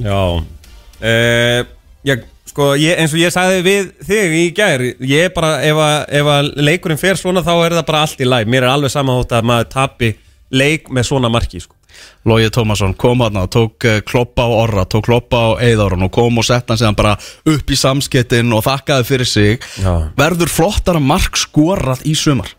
Já 0.00 0.20
uh, 0.20 1.60
ég, 2.08 2.22
sko, 2.48 2.70
ég, 2.80 2.96
eins 3.00 3.12
og 3.14 3.20
ég 3.20 3.34
sagði 3.34 3.64
við 3.66 3.90
þig 4.08 4.36
í 4.38 4.46
gær 4.56 4.84
ég 4.86 5.26
er 5.28 5.34
bara, 5.36 5.58
ef 5.66 5.80
að, 5.84 5.98
ef 6.20 6.30
að 6.36 6.52
leikurinn 6.70 7.00
fer 7.00 7.20
svona 7.20 7.42
þá 7.46 7.52
er 7.66 7.76
það 7.78 7.86
bara 7.90 8.04
allt 8.06 8.22
í 8.24 8.28
læg 8.28 8.48
mér 8.50 8.66
er 8.66 8.74
alveg 8.74 8.94
samanhótt 8.94 9.34
að 9.36 9.50
maður 9.50 9.68
tapi 9.74 10.14
leik 10.50 10.88
með 10.90 11.06
svona 11.06 11.30
marki 11.30 11.60
sko. 11.62 11.76
Lógi 12.24 12.48
Tómasson 12.54 12.94
kom 12.96 13.20
og 13.24 13.48
tók 13.52 13.84
eh, 13.84 14.00
kloppa 14.06 14.44
á 14.46 14.50
orra, 14.50 14.84
tók 14.88 15.04
kloppa 15.08 15.36
á 15.36 15.48
eðárun 15.64 16.06
og 16.06 16.12
kom 16.14 16.38
og 16.40 16.46
sett 16.46 16.68
hann 16.70 16.78
síðan 16.80 16.96
bara 16.96 17.16
upp 17.48 17.70
í 17.70 17.76
samskettin 17.76 18.52
og 18.56 18.64
þakkaði 18.64 19.06
fyrir 19.08 19.28
sig 19.28 19.66
Já. 19.80 20.08
Verður 20.16 20.52
flottara 20.52 21.00
mark 21.02 21.36
skorað 21.36 22.04
í 22.08 22.14
sumar? 22.16 22.54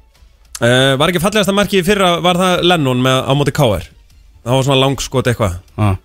uh, 0.61 0.93
Var 0.99 1.09
ekki 1.09 1.23
fallegasta 1.23 1.55
marki 1.57 1.81
í 1.81 1.85
fyrra 1.85 2.19
var 2.21 2.37
það 2.41 2.63
Lennon 2.69 3.01
með, 3.01 3.17
á 3.25 3.31
móti 3.37 3.55
KR 3.55 3.87
það 4.41 4.55
var 4.57 4.65
svona 4.67 4.81
langskot 4.85 5.29
eitthvað 5.31 5.57
Ah. 5.77 5.95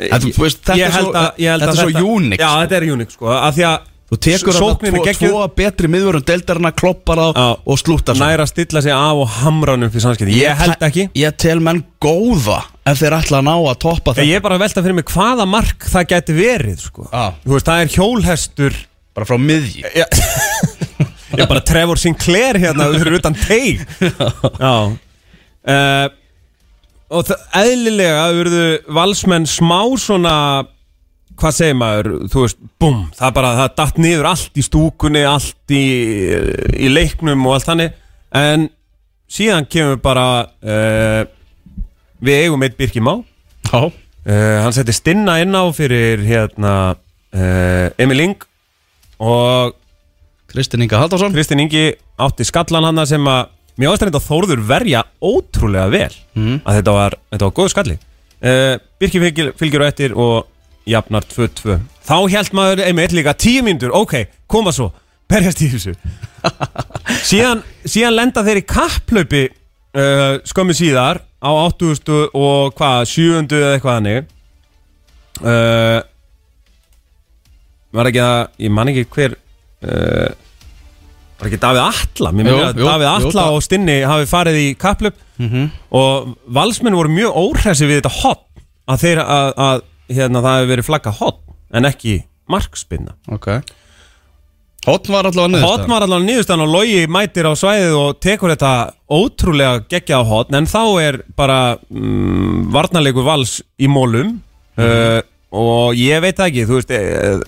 Þetta 0.00 0.76
Ég 0.80 0.86
er 0.86 0.90
held 0.96 1.06
svo- 1.06 1.14
að- 1.20 1.38
ég 1.44 1.50
held 1.50 1.62
þetta 1.62 1.70
að 1.70 1.78
er 1.84 1.94
svo 2.00 2.16
unique, 2.16 2.40
Já, 2.40 2.50
þetta 2.64 2.76
er 2.80 2.88
unik 2.96 3.10
sko. 3.16 3.26
Af 3.36 3.54
því 3.56 3.64
að 3.70 3.78
Þú 4.10 4.16
tekur 4.18 4.48
er 4.50 4.90
þetta 4.90 5.12
tvo, 5.20 5.40
betri 5.54 5.86
miðvörun 5.86 6.24
deildarina, 6.26 6.72
kloppar 6.74 7.20
Já. 7.30 7.56
og 7.64 7.76
slúttar 7.78 8.16
næra 8.18 8.42
stilla 8.48 8.80
sig 8.82 8.90
af 8.90 9.14
og 9.22 9.28
hamra 9.28 9.76
hann 9.76 9.84
upp 9.86 9.94
í 9.94 10.00
samskipti. 10.02 10.34
Ég 10.34 10.56
held 10.58 10.80
ekki. 10.82 11.04
Ég 11.14 11.36
tel 11.38 11.60
menn 11.62 11.84
góða 12.02 12.56
ef 12.90 12.98
þeir 12.98 13.14
ætla 13.20 13.38
að 13.38 13.46
ná 13.46 13.54
að 13.70 13.78
toppa 13.78 14.10
Ég 14.16 14.24
þetta. 14.26 14.34
er 14.34 14.40
bara 14.40 14.56
að 14.58 14.64
velta 14.64 14.82
fyrir 14.82 14.94
mig 14.98 15.04
hvaða 15.14 15.46
mark 15.46 15.86
það 15.86 16.08
geti 16.10 16.34
verið 16.34 16.78
sko. 16.88 17.06
Já. 17.12 17.34
Þú 17.46 17.54
veist, 17.54 17.66
það 17.70 17.82
er 17.84 17.94
hjólhestur 17.94 18.74
Bara 19.14 19.26
frá 19.26 19.38
miðji 19.38 19.84
Já, 20.00 20.06
Já 21.38 21.46
bara 21.46 21.60
Trevor 21.60 21.96
Sinclair 22.02 22.58
hérna 22.58 22.90
fyrir 22.98 23.14
utan 23.20 23.34
teig. 23.38 23.86
Já. 24.58 24.74
Uh, 25.60 26.08
Og 27.10 27.24
það, 27.26 27.40
eðlilega 27.58 28.26
urðu 28.38 28.66
valsmenn 28.94 29.48
smá 29.50 29.80
svona 29.98 30.34
Hvað 31.40 31.54
segir 31.56 31.76
maður, 31.80 32.08
þú 32.28 32.42
veist, 32.44 32.58
búm 32.82 32.98
Það 33.16 33.32
bara, 33.38 33.50
það 33.56 33.70
datt 33.80 33.98
niður 34.02 34.28
allt 34.28 34.60
í 34.60 34.64
stúkunni 34.66 35.22
Allt 35.26 35.74
í, 35.74 35.84
í 36.76 36.90
leiknum 36.92 37.46
og 37.48 37.56
allt 37.56 37.70
þannig. 37.70 37.96
En 38.36 38.68
síðan 39.30 39.66
kemur 39.70 39.98
bara 40.04 40.26
uh, 40.60 41.22
Við 42.20 42.44
eigum 42.44 42.66
eitt 42.66 42.76
Birki 42.78 43.02
Má. 43.02 43.14
Uh, 44.20 44.60
hann 44.60 44.74
setti 44.76 44.92
stinna 44.92 45.38
inn 45.40 45.56
á 45.56 45.64
fyrir 45.72 46.20
hérna 46.26 46.74
uh, 46.92 47.86
Emil 47.96 48.26
Ing 48.26 48.42
og 49.20 49.72
Kristinn 50.50 50.84
Inga 50.84 51.00
Haldarsson 51.00 51.32
Kristinn 51.32 51.62
Ingi 51.64 51.86
átti 52.20 52.44
skallan 52.44 52.84
hann 52.90 53.00
sem 53.08 53.24
að 53.30 53.48
mér 53.80 53.92
ástæðan 53.94 54.12
þetta 54.12 54.26
Þórður 54.28 54.64
verja 54.68 55.02
ótrúlega 55.24 55.90
vel. 55.92 56.14
Mhm. 56.36 56.60
að 56.64 56.80
þetta 56.80 56.96
var, 56.96 57.18
þetta 57.32 57.48
var 57.48 57.56
góð 57.58 57.70
skalli. 57.74 57.98
Uh, 58.40 58.74
Birki 59.00 59.20
fylgir, 59.20 59.52
fylgir 59.56 59.84
á 59.84 59.90
eftir 59.90 60.14
og 60.16 60.46
jafnar 60.88 61.24
2-2 61.28 61.76
þá 62.10 62.16
held 62.32 62.52
maður 62.56 62.82
einmitt 62.86 63.14
líka 63.14 63.34
10 63.36 63.64
mínútur. 63.66 63.92
Ok, 63.94 64.26
koma 64.50 64.72
svo, 64.74 64.90
berjast 65.30 65.60
í 65.62 65.68
þessu. 65.70 65.94
Síðan, 67.30 67.62
síðan 67.84 68.16
lenda 68.16 68.42
þeir 68.46 68.62
í 68.62 68.66
kapplaupi 68.68 69.42
uh, 69.50 70.40
skömmu 70.48 70.74
síðar 70.76 71.20
á 71.40 71.50
8000 71.50 72.32
og 72.36 72.74
hvað, 72.78 73.04
700 73.12 73.60
eða 73.60 73.74
eitthvað 73.76 73.98
hannig 73.98 74.30
uh, 75.44 76.00
var 77.96 78.10
ekki 78.10 78.22
að 78.24 78.40
ég 78.66 78.74
man 78.74 78.90
ekki 78.92 79.06
hver 79.14 79.36
uh, 79.36 80.30
var 81.40 81.48
ekki 81.50 81.60
Davíð 81.62 81.82
Atla? 81.86 82.30
Mér 82.32 82.44
minni 82.44 82.64
að 82.68 82.80
Davíð 82.84 83.26
það- 83.32 83.56
og 83.56 83.62
Stinni 83.64 83.98
hafi 84.06 84.28
farið 84.30 84.58
í 84.60 84.68
kapplöp 84.76 85.14
og 85.90 86.34
valsmenn 86.52 86.94
voru 86.98 87.08
mjög 87.08 87.36
óhressi 87.44 87.86
við 87.88 88.00
þetta 88.02 88.14
hot 88.22 88.44
að, 88.90 88.98
þeir, 89.04 89.18
að, 89.24 89.52
að 89.56 89.82
hérna, 90.10 90.42
það 90.44 90.56
hefur 90.58 90.72
verið 90.74 90.88
flagga 90.90 91.10
hot 91.20 91.38
en 91.72 91.84
ekki 91.88 92.16
markspinna. 92.50 93.14
Ok. 93.30 93.46
Hotn 95.60 95.90
var 95.92 96.02
allavega 96.02 96.24
nýðustan 96.24 96.62
og 96.64 96.70
Logi 96.72 97.02
mætir 97.06 97.44
á 97.44 97.52
svæðið 97.52 97.96
og 98.00 98.20
tekur 98.24 98.54
þetta 98.54 98.70
ótrúlega 99.12 99.82
geggja 99.92 100.20
á 100.20 100.24
hotn 100.24 100.56
en 100.56 100.66
þá 100.66 100.82
er 101.04 101.18
bara 101.36 101.76
mm, 101.90 102.70
varnarleikur 102.72 103.26
vals 103.26 103.58
í 103.78 103.90
mólum 103.92 104.38
uh, 104.80 105.20
og 105.52 105.92
ég 106.00 106.22
veit 106.24 106.40
ekki 106.40 106.64
þú 106.64 106.78
veist 106.80 106.94
uh, 106.96 107.42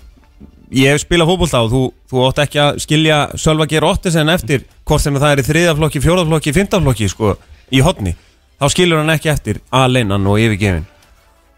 ég 0.72 0.92
hef 0.92 1.02
spilað 1.04 1.30
fótbolta 1.32 1.62
og 1.64 1.72
þú, 1.72 1.82
þú 2.10 2.26
átt 2.26 2.42
ekki 2.46 2.60
að 2.62 2.82
skilja 2.84 3.22
Sölva 3.40 3.68
Geir 3.70 3.86
Ottesen 3.86 4.32
eftir 4.32 4.64
hvort 4.88 5.04
sem 5.04 5.16
það 5.16 5.34
er 5.34 5.42
í 5.42 5.46
þriðaflokki, 5.48 6.02
fjórðaflokki, 6.04 6.54
fymtaflokki 6.56 7.08
sko, 7.12 7.34
í 7.72 7.82
hotni 7.84 8.14
þá 8.62 8.68
skilur 8.70 9.02
hann 9.02 9.12
ekki 9.12 9.30
eftir 9.32 9.60
aleinan 9.74 10.26
og 10.30 10.38
yfirgefin. 10.38 10.86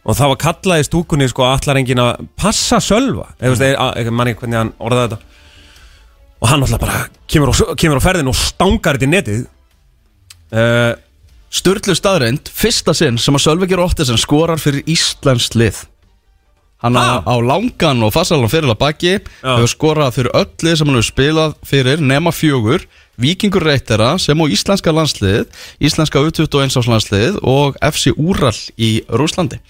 Og 0.04 0.16
það 0.16 0.30
var 0.34 0.40
kallað 0.40 0.82
í 0.82 0.86
stúkunni 0.88 1.28
sko 1.28 1.46
allar 1.48 1.80
engin 1.80 2.02
að 2.02 2.26
passa 2.36 2.80
veist, 2.80 4.10
manni 4.12 4.34
hvernig 4.36 4.60
hann 4.60 4.74
orðaði 4.80 5.14
þetta. 5.14 5.40
Og 6.40 6.50
hann 6.50 6.64
alltaf 6.64 6.80
bara 6.82 7.02
kemur 7.30 7.52
á, 7.52 7.54
kemur 7.80 8.00
á 8.00 8.04
ferðin 8.04 8.28
og 8.28 8.36
stangar 8.36 8.98
þetta 8.98 9.08
í 9.08 9.12
netið. 9.14 9.42
Uh, 10.54 10.92
Sturlu 11.54 11.94
staðreind, 11.96 12.50
fyrsta 12.50 12.92
sinn 12.96 13.20
sem 13.20 13.36
að 13.36 13.44
Sölvi 13.46 13.68
Geir 13.70 13.84
Ottesen 13.84 14.18
skorar 14.20 14.60
fyrir 14.60 14.84
Íslands 14.90 15.52
lið 15.54 15.84
Hann 16.84 16.98
á, 17.00 17.24
á 17.24 17.34
langan 17.40 18.02
og 18.04 18.12
fasalan 18.12 18.50
fyrir 18.52 18.68
að 18.74 18.80
baki 18.82 19.12
hefur 19.40 19.70
skorað 19.72 20.18
fyrir 20.18 20.34
öll 20.36 20.50
lið 20.66 20.76
sem 20.76 20.90
hann 20.90 20.98
hefur 21.00 21.08
spilað 21.08 21.56
fyrir 21.64 22.02
nema 22.04 22.32
fjögur. 22.34 22.84
Víkingur 23.14 23.62
reytera 23.62 24.16
sem 24.18 24.34
á 24.34 24.44
íslenska 24.50 24.90
landslið 24.90 25.44
Íslenska 25.78 26.18
U21 26.18 26.74
landslið 26.90 27.36
og 27.46 27.76
FC 27.78 28.10
Úral 28.18 28.50
í 28.74 29.04
Rúslandi 29.06 29.60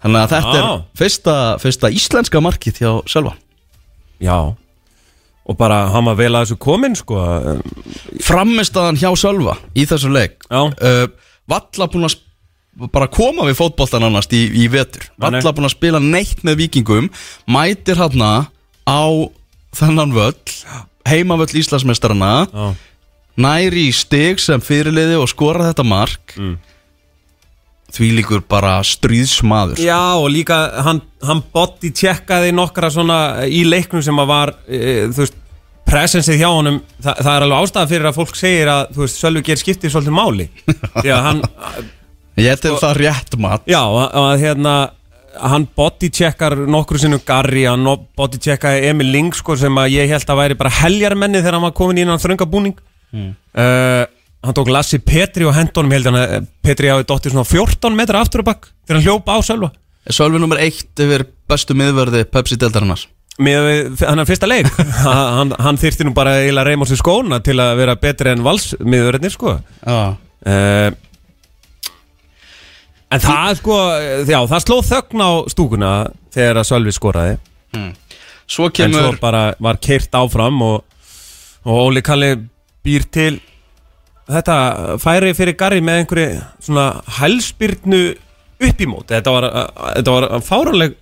Þannig 0.00 0.22
að 0.22 0.30
þetta 0.32 0.54
er 0.56 0.62
Já. 0.64 0.70
fyrsta, 1.02 1.34
fyrsta 1.60 1.90
íslenska 1.92 2.40
markið 2.40 2.80
hjá 2.80 2.90
Sölva. 3.12 3.34
Já. 4.24 4.38
Og 5.44 5.56
bara 5.60 5.82
hann 5.92 6.08
var 6.08 6.16
vel 6.16 6.32
að 6.32 6.46
þessu 6.46 6.58
komin 6.64 6.96
sko 6.96 7.20
Frammistaðan 8.24 8.98
hjá 9.00 9.10
Sölva 9.20 9.58
í 9.76 9.84
þessu 9.88 10.10
leik. 10.12 10.40
Uh, 10.50 11.06
Valla 11.50 11.88
búin 11.92 12.06
að 12.08 12.14
sp- 12.16 12.22
bara 12.92 13.06
koma 13.12 13.44
við 13.46 13.58
fótboltan 13.60 14.02
annars 14.06 14.26
í, 14.34 14.42
í 14.64 14.66
vetur. 14.72 15.06
Valla 15.20 15.52
búin 15.54 15.68
að 15.68 15.76
spila 15.76 16.00
neitt 16.02 16.42
með 16.46 16.58
vikingum 16.64 17.10
Mætir 17.46 18.00
hann 18.00 18.24
á 18.84 19.04
þennan 19.74 20.14
völl 20.14 20.34
Heimavöll 21.08 21.54
Íslandsmeistarana 21.60 22.32
Já. 22.48 22.66
Næri 23.44 23.88
í 23.88 23.94
stig 23.94 24.38
sem 24.42 24.62
fyrirliði 24.62 25.18
og 25.20 25.28
skora 25.32 25.70
þetta 25.72 25.86
mark 25.86 26.34
Mm. 26.38 26.56
Því 27.94 28.08
líkur 28.16 28.40
bara 28.50 28.80
stríðsmaður 28.82 29.78
Já 29.78 30.18
og 30.18 30.26
líka 30.34 30.56
hann, 30.82 30.98
hann 31.22 31.42
body 31.54 31.92
tjekkaði 31.94 32.50
nokkra 32.56 32.88
svona 32.90 33.18
í 33.46 33.60
leiknum 33.68 34.02
sem 34.02 34.18
að 34.18 34.30
var 34.32 34.52
e, 34.66 34.80
þú 35.14 35.20
veist 35.22 35.36
presensið 35.86 36.40
hjá 36.40 36.48
honum 36.50 36.80
Þa, 36.98 37.12
það 37.20 37.30
er 37.36 37.46
alveg 37.46 37.60
ástæða 37.68 37.90
fyrir 37.92 38.08
að 38.10 38.18
fólk 38.18 38.38
segir 38.40 38.70
að 38.72 38.82
þú 38.96 39.04
veist 39.04 39.20
Sölvi 39.22 39.44
ger 39.46 39.60
skiptið 39.62 39.94
svolítið 39.94 40.16
máli 40.18 40.48
því 41.04 41.12
að 41.14 41.22
hann 41.28 41.44
Ég 42.40 42.60
tel 42.62 42.76
það 42.80 42.96
rétt 42.98 43.36
mat 43.38 43.66
já 43.70 43.80
að, 43.80 44.06
að 44.18 44.34
hérna 44.42 44.74
hann 45.34 45.66
body 45.76 46.10
checkar 46.14 46.56
nokkru 46.70 46.98
sinnum 47.02 47.22
Garri 47.26 47.64
hann 47.66 47.82
no- 47.86 48.00
body 48.16 48.38
checkaði 48.42 48.90
Emil 48.90 49.10
Ling 49.10 49.34
sko 49.34 49.56
sem 49.58 49.78
að 49.80 49.96
ég 49.96 50.10
held 50.12 50.30
að 50.30 50.40
væri 50.42 50.58
bara 50.58 50.74
heljarmenni 50.82 51.40
þegar 51.40 51.58
hann 51.58 51.66
var 51.66 51.74
komin 51.78 52.02
í 52.02 52.06
hann 52.06 52.22
þrönga 52.22 52.46
búning 52.50 52.76
mm. 53.14 53.32
hann 53.54 54.56
tók 54.58 54.70
Lassi 54.70 55.00
Petri 55.02 55.46
og 55.48 55.56
hendunum 55.56 55.94
ég 55.94 56.02
held 56.02 56.12
hann 56.12 56.20
að 56.20 56.52
Petri 56.62 56.92
hafi 56.92 57.08
dottið 57.10 57.34
svona 57.34 57.48
14 57.50 57.98
metra 57.98 58.22
aftur 58.22 58.44
og 58.44 58.50
bakk 58.50 58.70
þegar 58.84 59.00
hann 59.00 59.08
hljópa 59.08 59.38
á 59.38 59.40
Sölva. 59.46 59.72
Sölvi 60.12 60.38
nummer 60.42 60.60
eitt 60.60 61.00
yfir 61.00 61.26
bestu 61.48 61.74
miðverði 61.78 62.26
Pepsi-deltarinnar 62.30 63.06
með 63.42 63.98
hann 64.04 64.22
er 64.22 64.28
fyrsta 64.28 64.46
leik. 64.46 64.68
Hann, 65.02 65.50
hann 65.58 65.78
þyrfti 65.80 66.06
nú 66.06 66.12
bara 66.14 66.36
að 66.38 66.60
reyma 66.68 66.86
á 66.86 66.90
sig 66.90 67.00
skóna 67.00 67.40
til 67.42 67.56
að 67.58 67.80
vera 67.80 67.96
betri 67.98 68.30
en 68.30 68.44
valsmiðurinn 68.46 69.32
sko. 69.32 69.56
Já. 69.82 70.14
Uh, 70.46 70.94
en 73.14 73.22
það 73.24 73.56
sko 73.60 73.78
já, 74.28 74.38
það 74.50 74.64
sló 74.64 74.78
þögn 74.90 75.24
á 75.24 75.30
stúkuna 75.52 75.92
þegar 76.34 76.60
að 76.62 76.68
Sölvi 76.70 76.94
skoraði 76.96 77.36
Svo 77.74 77.80
en 77.80 77.94
svo 78.50 78.68
kemur 78.76 79.18
bara 79.22 79.44
var 79.62 79.78
keirt 79.82 80.14
áfram 80.14 80.60
og, 80.62 80.82
og 81.64 81.80
Óli 81.88 82.02
Kalli 82.04 82.34
býr 82.84 83.06
til 83.14 83.38
þetta 84.30 84.98
færi 85.02 85.32
fyrir 85.36 85.56
Garri 85.58 85.82
með 85.84 86.02
einhverju 86.02 86.42
svona 86.66 86.86
hælspyrnu 87.18 88.02
upp 88.64 88.80
í 88.80 88.88
móti 88.88 89.16
þetta 89.16 89.34
var, 89.34 89.48
þetta 89.98 90.14
var 90.16 90.28
fáraleg 90.44 90.94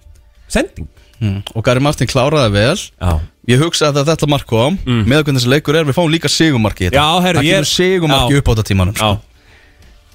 sending 0.50 0.88
mm. 1.23 1.38
Og 1.54 1.64
Gary 1.66 1.83
Martin 1.85 2.11
kláraði 2.11 2.54
vel 2.57 2.78
já 2.78 3.12
Ég 3.50 3.59
hugsa 3.59 3.88
að 3.90 4.04
þetta 4.07 4.28
mark 4.31 4.47
kom 4.47 4.76
mm. 4.78 5.00
Með 5.11 5.25
hvernig 5.25 5.40
þessi 5.42 5.50
leikur 5.50 5.75
er, 5.75 5.87
við 5.88 5.97
fáum 5.97 6.11
líka 6.12 6.31
sigumarki 6.31 6.87
í 6.87 6.90
þetta 6.90 7.00
Já, 7.00 7.09
Það 7.25 7.26
ég 7.26 7.38
er- 7.42 7.57
kemur 7.57 7.71
sigumarki 7.73 8.37
Já. 8.37 8.38
upp 8.38 8.47
á 8.47 8.52
þetta 8.52 8.66
tímanum 8.69 8.99
sko. 8.99 9.09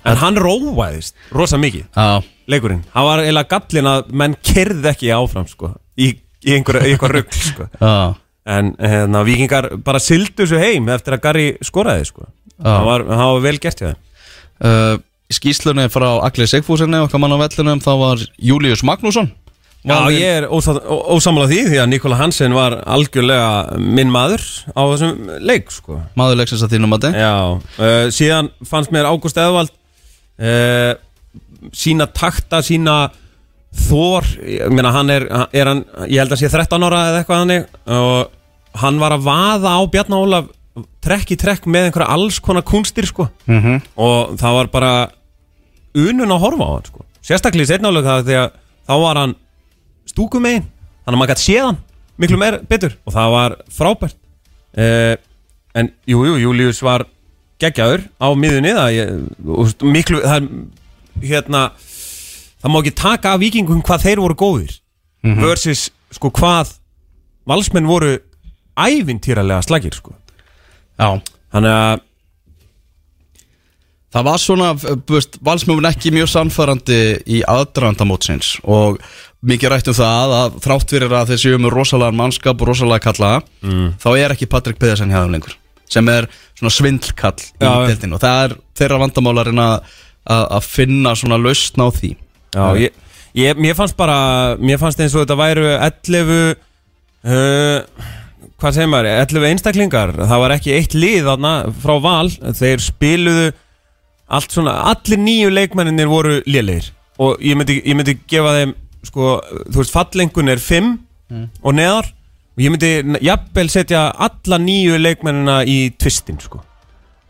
En 0.07 0.17
hann 0.21 0.37
róaðist 0.39 1.15
rosa 1.35 1.57
mikið. 1.61 1.85
Já, 1.95 2.23
leikurinn. 2.47 2.83
Hann 2.93 3.05
var 3.09 3.23
eiginlega 3.25 3.49
gallin 3.57 3.89
að 3.91 4.11
menn 4.21 4.35
kerði 4.43 4.89
ekki 4.93 5.11
áfram 5.15 5.47
sko 5.51 5.73
Í, 5.97 6.11
í 6.47 6.53
einhver, 6.55 6.79
í 6.85 6.93
einhver 6.95 7.15
rugl 7.19 7.41
sko. 7.41 7.67
Já, 7.81 8.15
En 8.47 8.69
hérna, 8.79 9.25
vikingar 9.27 9.65
bara 9.83 9.99
sildu 9.99 10.45
svo 10.47 10.55
heim 10.61 10.85
eftir 10.93 11.17
að 11.17 11.23
Garri 11.25 11.47
skoraði 11.67 12.05
sko. 12.07 12.29
Það 12.63 12.85
var, 12.87 13.03
það 13.09 13.31
var 13.33 13.41
vel 13.43 13.57
gert 13.59 13.81
uh, 13.83 14.95
Í 15.27 15.35
skýslunni 15.35 15.89
frá 15.91 16.07
Agli 16.23 16.45
Sigfúsinni 16.47 17.01
okkar 17.03 17.19
mann 17.19 17.35
á 17.35 17.43
vellunum 17.43 17.81
þá 17.83 17.89
var 17.99 18.21
Július 18.39 18.85
Magnússon. 18.87 19.27
Já, 19.87 19.97
ég 20.11 20.23
er 20.39 20.45
ósa- 20.51 20.79
ó- 20.79 21.03
ósammála 21.15 21.47
því 21.51 21.59
því 21.67 21.77
að 21.83 21.89
Nikola 21.91 22.15
Hansen 22.19 22.55
var 22.55 22.77
algjörlega 22.87 23.77
minn 23.79 24.09
maður 24.11 24.41
á 24.75 24.81
þessum 24.93 25.27
leik 25.43 25.69
sko. 25.71 25.99
Maður 26.17 26.39
leiksins 26.41 26.63
að 26.65 26.73
þínum 26.77 26.95
að 26.97 27.05
þið 27.05 27.19
Já, 27.19 27.33
uh, 27.59 28.07
síðan 28.11 28.49
fannst 28.67 28.91
mér 28.95 29.07
Ágúst 29.11 29.37
Eðvald 29.43 29.71
uh, 30.39 30.93
sína 31.73 32.07
takta, 32.13 32.61
sína 32.65 32.97
þor, 33.87 34.25
ég 34.47 34.71
meina 34.73 34.91
hann 34.95 35.11
er, 35.13 35.25
er 35.53 35.69
hann, 35.69 35.83
ég 36.07 36.21
held 36.21 36.33
að 36.33 36.41
sé 36.41 36.49
13 36.49 36.85
ára 36.87 37.01
eða 37.11 37.21
eitthvað 37.21 37.41
hannig 37.43 37.65
og 37.93 38.77
hann 38.81 39.01
var 39.01 39.15
að 39.17 39.25
vaða 39.27 39.73
á 39.77 39.81
Bjarnar 39.91 40.23
Ólaf 40.23 40.47
trekk 41.03 41.33
í 41.33 41.37
trekk 41.39 41.67
með 41.69 41.89
einhverja 41.89 42.13
alls 42.13 42.39
konar 42.43 42.65
kunstir 42.67 43.07
sko. 43.09 43.29
Mhm. 43.49 43.81
og 43.95 44.37
það 44.37 44.57
var 44.59 44.67
bara 44.73 44.93
unun 45.97 46.33
að 46.33 46.41
horfa 46.43 46.65
á 46.65 46.73
hann 46.75 46.87
sko. 46.89 47.05
Sérstaklega 47.25 47.65
í 47.65 47.71
setnálega 47.71 48.07
það 48.07 48.25
því 48.27 48.37
að 48.41 48.49
þá 48.87 48.95
var 49.03 49.21
hann 49.21 49.35
stúkumegin 50.07 50.67
þannig 50.67 51.15
að 51.15 51.19
maður 51.21 51.33
gæti 51.33 51.45
séð 51.47 51.65
hann 51.65 51.79
miklu 52.17 52.37
meir 52.41 52.59
betur 52.69 52.95
og 53.05 53.13
það 53.13 53.33
var 53.35 53.57
frábært. 53.73 54.17
Uh, 54.77 55.15
en 55.77 55.91
jú, 56.09 56.21
jú, 56.25 56.37
Július 56.45 56.81
var 56.85 57.05
geggjaður 57.61 58.03
á 58.21 58.27
miðunni 58.37 58.73
það, 58.77 58.97
veist, 59.49 59.85
miklu 59.85 60.21
það, 60.23 60.35
er, 60.41 61.29
hérna, 61.31 61.61
það 62.61 62.73
má 62.73 62.79
ekki 62.83 62.95
taka 63.01 63.33
af 63.33 63.41
vikingum 63.41 63.81
hvað 63.85 64.05
þeir 64.07 64.21
voru 64.25 64.37
góðir 64.43 64.75
versus 65.41 65.87
sko 66.15 66.29
hvað 66.31 66.75
valsmenn 67.49 67.87
voru 67.89 68.13
ævintýralega 68.77 69.63
slagir 69.65 69.95
sko. 69.97 70.13
Já, 70.99 71.17
þannig 71.51 71.73
að 71.73 72.03
það 74.13 74.25
var 74.29 74.39
svona, 74.41 74.67
búist, 75.09 75.37
valsmjöfun 75.43 75.87
ekki 75.89 76.11
mjög 76.15 76.29
sannfærandi 76.31 76.99
í 77.27 77.41
aðdrandamótsins 77.49 78.53
og 78.63 79.01
mikið 79.47 79.73
rætt 79.73 79.89
um 79.91 79.97
það 79.97 80.35
að 80.37 80.55
þrátt 80.63 80.93
fyrir 80.95 81.13
að 81.19 81.33
þeir 81.33 81.41
séu 81.43 81.59
með 81.61 81.75
rosalega 81.75 82.15
mannskap 82.17 82.61
og 82.63 82.71
rosalega 82.71 83.03
kalla 83.09 83.33
Mm. 83.61 83.95
þá 83.99 84.07
er 84.17 84.33
ekki 84.33 84.47
Patrik 84.49 84.79
Pedersen 84.79 85.09
hjá 85.11 85.19
þeim 85.25 85.33
lengur 85.35 85.57
sem 85.89 86.07
er 86.09 86.27
svona 86.57 86.73
svindlkall 86.73 87.37
í 87.37 87.71
deltinu 87.87 88.17
og 88.17 88.23
það 88.23 88.43
er 88.45 88.55
þeirra 88.79 89.01
vandamálarinn 89.03 89.63
að 89.63 90.63
finna 90.65 91.13
svona 91.17 91.39
lausn 91.39 91.83
á 91.83 91.87
því. 91.93 92.13
Já, 92.57 92.63
ég, 92.81 92.95
ég, 93.37 93.59
mér 93.61 93.77
fannst 93.77 93.97
bara 93.99 94.57
mér 94.59 94.79
fannst 94.81 94.99
eins 95.03 95.15
og 95.15 95.25
þetta 95.25 95.37
væru 95.39 95.67
11 95.75 96.33
uh, 97.27 98.07
hvað 98.57 98.73
segir 98.73 98.89
maður 98.89 99.11
11 99.13 99.47
einstaklingar, 99.51 100.13
það 100.17 100.43
var 100.43 100.55
ekki 100.55 100.73
eitt 100.73 100.97
lið 100.97 101.29
þarna 101.29 101.53
frá 101.83 101.95
val, 102.01 102.27
þeir 102.57 102.83
spiluðu 102.83 103.47
allt 104.27 104.53
svona, 104.53 104.73
allir 104.91 105.21
nýju 105.21 105.51
leikmenninir 105.53 106.09
voru 106.11 106.39
lélegir. 106.49 106.89
Og 107.23 107.39
ég 107.41 107.57
myndi, 107.57 107.79
ég 107.85 107.97
myndi 107.97 108.17
gefa 108.29 108.55
þeim 108.57 108.73
sko, 109.07 109.37
þú 109.69 109.79
veist, 109.79 109.93
fallengun 109.93 110.51
er 110.51 110.61
5 110.61 110.89
og 111.61 111.77
neðar 111.77 112.09
og 112.57 112.63
ég 112.65 112.73
myndi 112.73 113.19
jafnvel 113.21 113.69
setja 113.69 114.07
alla 114.27 114.57
nýju 114.61 114.97
leikmennina 114.97 115.59
í 115.69 115.77
tvistin 115.93 116.39
sko. 116.41 116.63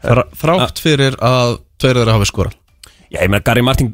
Þra, 0.04 0.24
þrátt 0.40 0.80
fyrir 0.80 1.18
að 1.20 1.58
tveir 1.82 2.00
þeirra 2.00 2.16
hafi 2.16 2.30
skorað. 2.30 2.56
Já, 3.12 3.20
ég 3.20 3.32
meina 3.32 3.44
Gary 3.44 3.64
Martin 3.66 3.94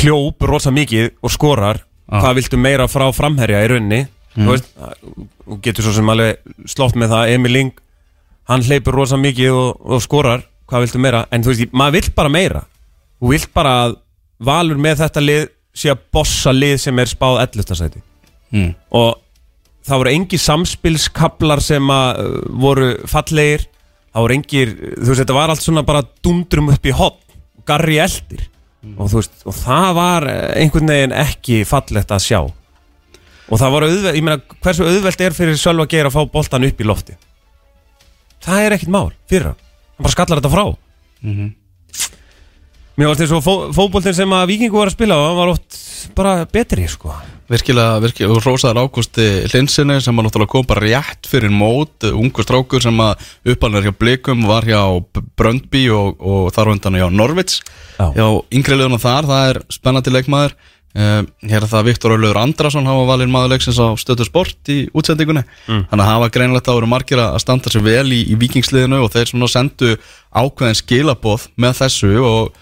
hljóp 0.00 0.46
rosa 0.48 0.72
mikið 0.72 1.12
og 1.20 1.34
skorar. 1.34 1.82
Hvað 2.10 2.40
viltu 2.40 2.58
meira 2.58 2.88
frá 2.90 3.06
framherja 3.14 3.60
í 3.62 3.70
rauninni? 3.70 4.00
Þú 4.34 4.48
veist, 4.48 4.68
þú 5.44 5.58
getur 5.62 5.86
svo 5.86 5.94
sem 5.94 6.10
alveg 6.10 6.68
slótt 6.70 6.98
með 6.98 7.12
það. 7.12 7.32
Emil 7.36 7.54
Ling, 7.54 7.80
hann 8.50 8.64
hleypur 8.66 8.96
rosa 8.96 9.18
mikið 9.20 9.54
og, 9.54 9.80
og 9.84 10.02
skorar. 10.02 10.46
Hvað 10.70 10.86
viltu 10.86 11.02
meira, 11.02 11.24
en 11.34 11.44
þú 11.44 11.52
veist, 11.52 11.74
maður 11.76 11.98
vill 11.98 12.14
bara 12.16 12.32
meira. 12.32 12.62
Þú 13.20 13.34
vill 13.34 13.46
bara 13.54 13.74
að 13.84 13.98
Valur 14.40 14.78
með 14.80 15.02
þetta 15.02 15.20
lið 15.20 15.42
sé 15.76 15.90
að 15.92 16.04
bossa 16.16 16.52
lið 16.54 16.78
sem 16.80 17.00
er 17.02 17.10
spáð 17.10 17.42
11. 17.44 17.76
sæti. 17.76 18.00
Mm. 18.50 18.72
og 18.98 19.20
það 19.86 20.02
voru 20.02 20.12
engi 20.12 20.40
samspilskablar 20.40 21.62
sem 21.64 21.92
að 21.94 22.22
uh, 22.22 22.36
voru 22.66 22.92
fallegir. 23.10 23.66
Það 24.10 24.24
voru 24.26 24.34
engir, 24.34 24.70
þú 24.74 25.06
veist, 25.06 25.20
þetta 25.22 25.36
var 25.36 25.52
allt 25.52 25.62
svona 25.62 25.86
bara 25.86 26.02
dundrum 26.24 26.72
upp 26.72 26.86
í 26.86 26.94
hot 26.98 27.20
garri 27.68 28.00
eldir. 28.02 28.48
Og 28.96 29.10
þú 29.12 29.20
veist, 29.20 29.36
og 29.46 29.54
það 29.54 29.90
var 29.94 30.26
eh, 30.26 30.38
einhvern 30.64 30.90
veginn 30.90 31.14
ekki 31.14 31.60
fallegt 31.68 32.10
að 32.10 32.24
sjá. 32.24 32.40
Og 33.50 33.60
það 33.60 33.74
var 33.76 33.86
auðvelt, 33.86 34.16
ég 34.16 34.24
meina 34.26 34.56
hversu 34.64 34.86
auðvelt 34.88 35.22
er 35.22 35.36
fyrir 35.36 35.60
Sölva 35.60 35.86
Geir 35.90 36.08
að 36.08 36.16
fá 36.16 36.24
boltan 36.32 36.66
upp 36.66 36.80
í 36.80 36.88
lofti 36.88 37.14
það 38.44 38.66
er 38.66 38.76
ekkit 38.76 38.92
mál 38.92 39.10
fyrir 39.30 39.50
hann, 39.50 39.58
hann 39.96 40.06
bara 40.06 40.14
skallar 40.14 40.40
þetta 40.40 40.52
frá. 40.54 40.64
Mér 43.00 43.10
varst 43.10 43.24
eins 43.24 43.34
og 43.36 43.44
fó, 43.44 43.54
fótboltin 43.76 44.16
sem 44.16 44.32
að 44.36 44.48
Víkingu 44.50 44.76
var 44.76 44.90
að 44.90 44.96
spila 44.96 45.18
hann 45.22 45.38
var 45.38 45.52
oft 45.54 45.78
bara 46.16 46.32
betri 46.48 46.86
sko 46.90 47.14
virkilega, 47.50 47.98
virkilega, 48.04 48.34
og 48.36 48.44
Rósaðar 48.46 48.80
Ágústi 48.84 49.26
Linsinni 49.52 49.98
sem 50.02 50.16
var 50.16 50.26
náttúrulega 50.26 50.52
kom 50.52 50.66
bara 50.70 50.84
rétt 50.84 51.26
fyrir 51.30 51.50
mót, 51.52 52.06
ungur 52.10 52.46
strákur 52.46 52.82
sem 52.84 53.00
að 53.02 53.24
uppalinn 53.54 53.88
hjá 53.88 53.94
Blikum, 53.98 54.44
var 54.48 54.66
hjá 54.68 54.80
B- 55.02 55.24
Brøndby 55.38 55.86
og, 55.94 56.20
og 56.22 56.50
þar 56.54 56.70
á 56.70 56.74
undan 56.76 56.98
hjá 57.00 57.08
Norvits 57.10 57.60
Já. 57.98 58.06
hjá 58.14 58.26
yngri 58.54 58.78
liðunum 58.78 59.02
þar, 59.02 59.28
það 59.30 59.48
er 59.54 59.62
spennandi 59.76 60.14
leikmaður. 60.14 60.54
Uh, 60.90 61.20
hér 61.46 61.62
er 61.62 61.68
það 61.70 61.84
Viktor 61.86 62.16
Öllur 62.16 62.34
Andrason 62.40 62.88
hafa 62.90 63.04
valinn 63.06 63.30
maður 63.30 63.52
leiksins 63.52 63.76
á 63.78 63.94
stöðu 63.94 64.24
sport 64.26 64.70
í 64.74 64.78
útsendingunni, 64.90 65.44
þannig 65.86 66.02
að 66.02 66.08
hafa 66.08 66.30
greinlegt 66.34 66.66
voru 66.66 66.88
margir 66.90 67.20
að 67.22 67.36
standa 67.44 67.70
sér 67.70 67.84
vel 67.86 68.08
í, 68.10 68.24
í 68.26 68.34
vikingsliðinu 68.40 68.98
og 69.04 69.12
þeir 69.14 69.30
svona 69.30 69.46
sendu 69.52 69.92
ákveðin 70.34 70.80
skilaboð 70.80 71.44
með 71.62 71.78
þessu 71.84 72.10
og 72.26 72.58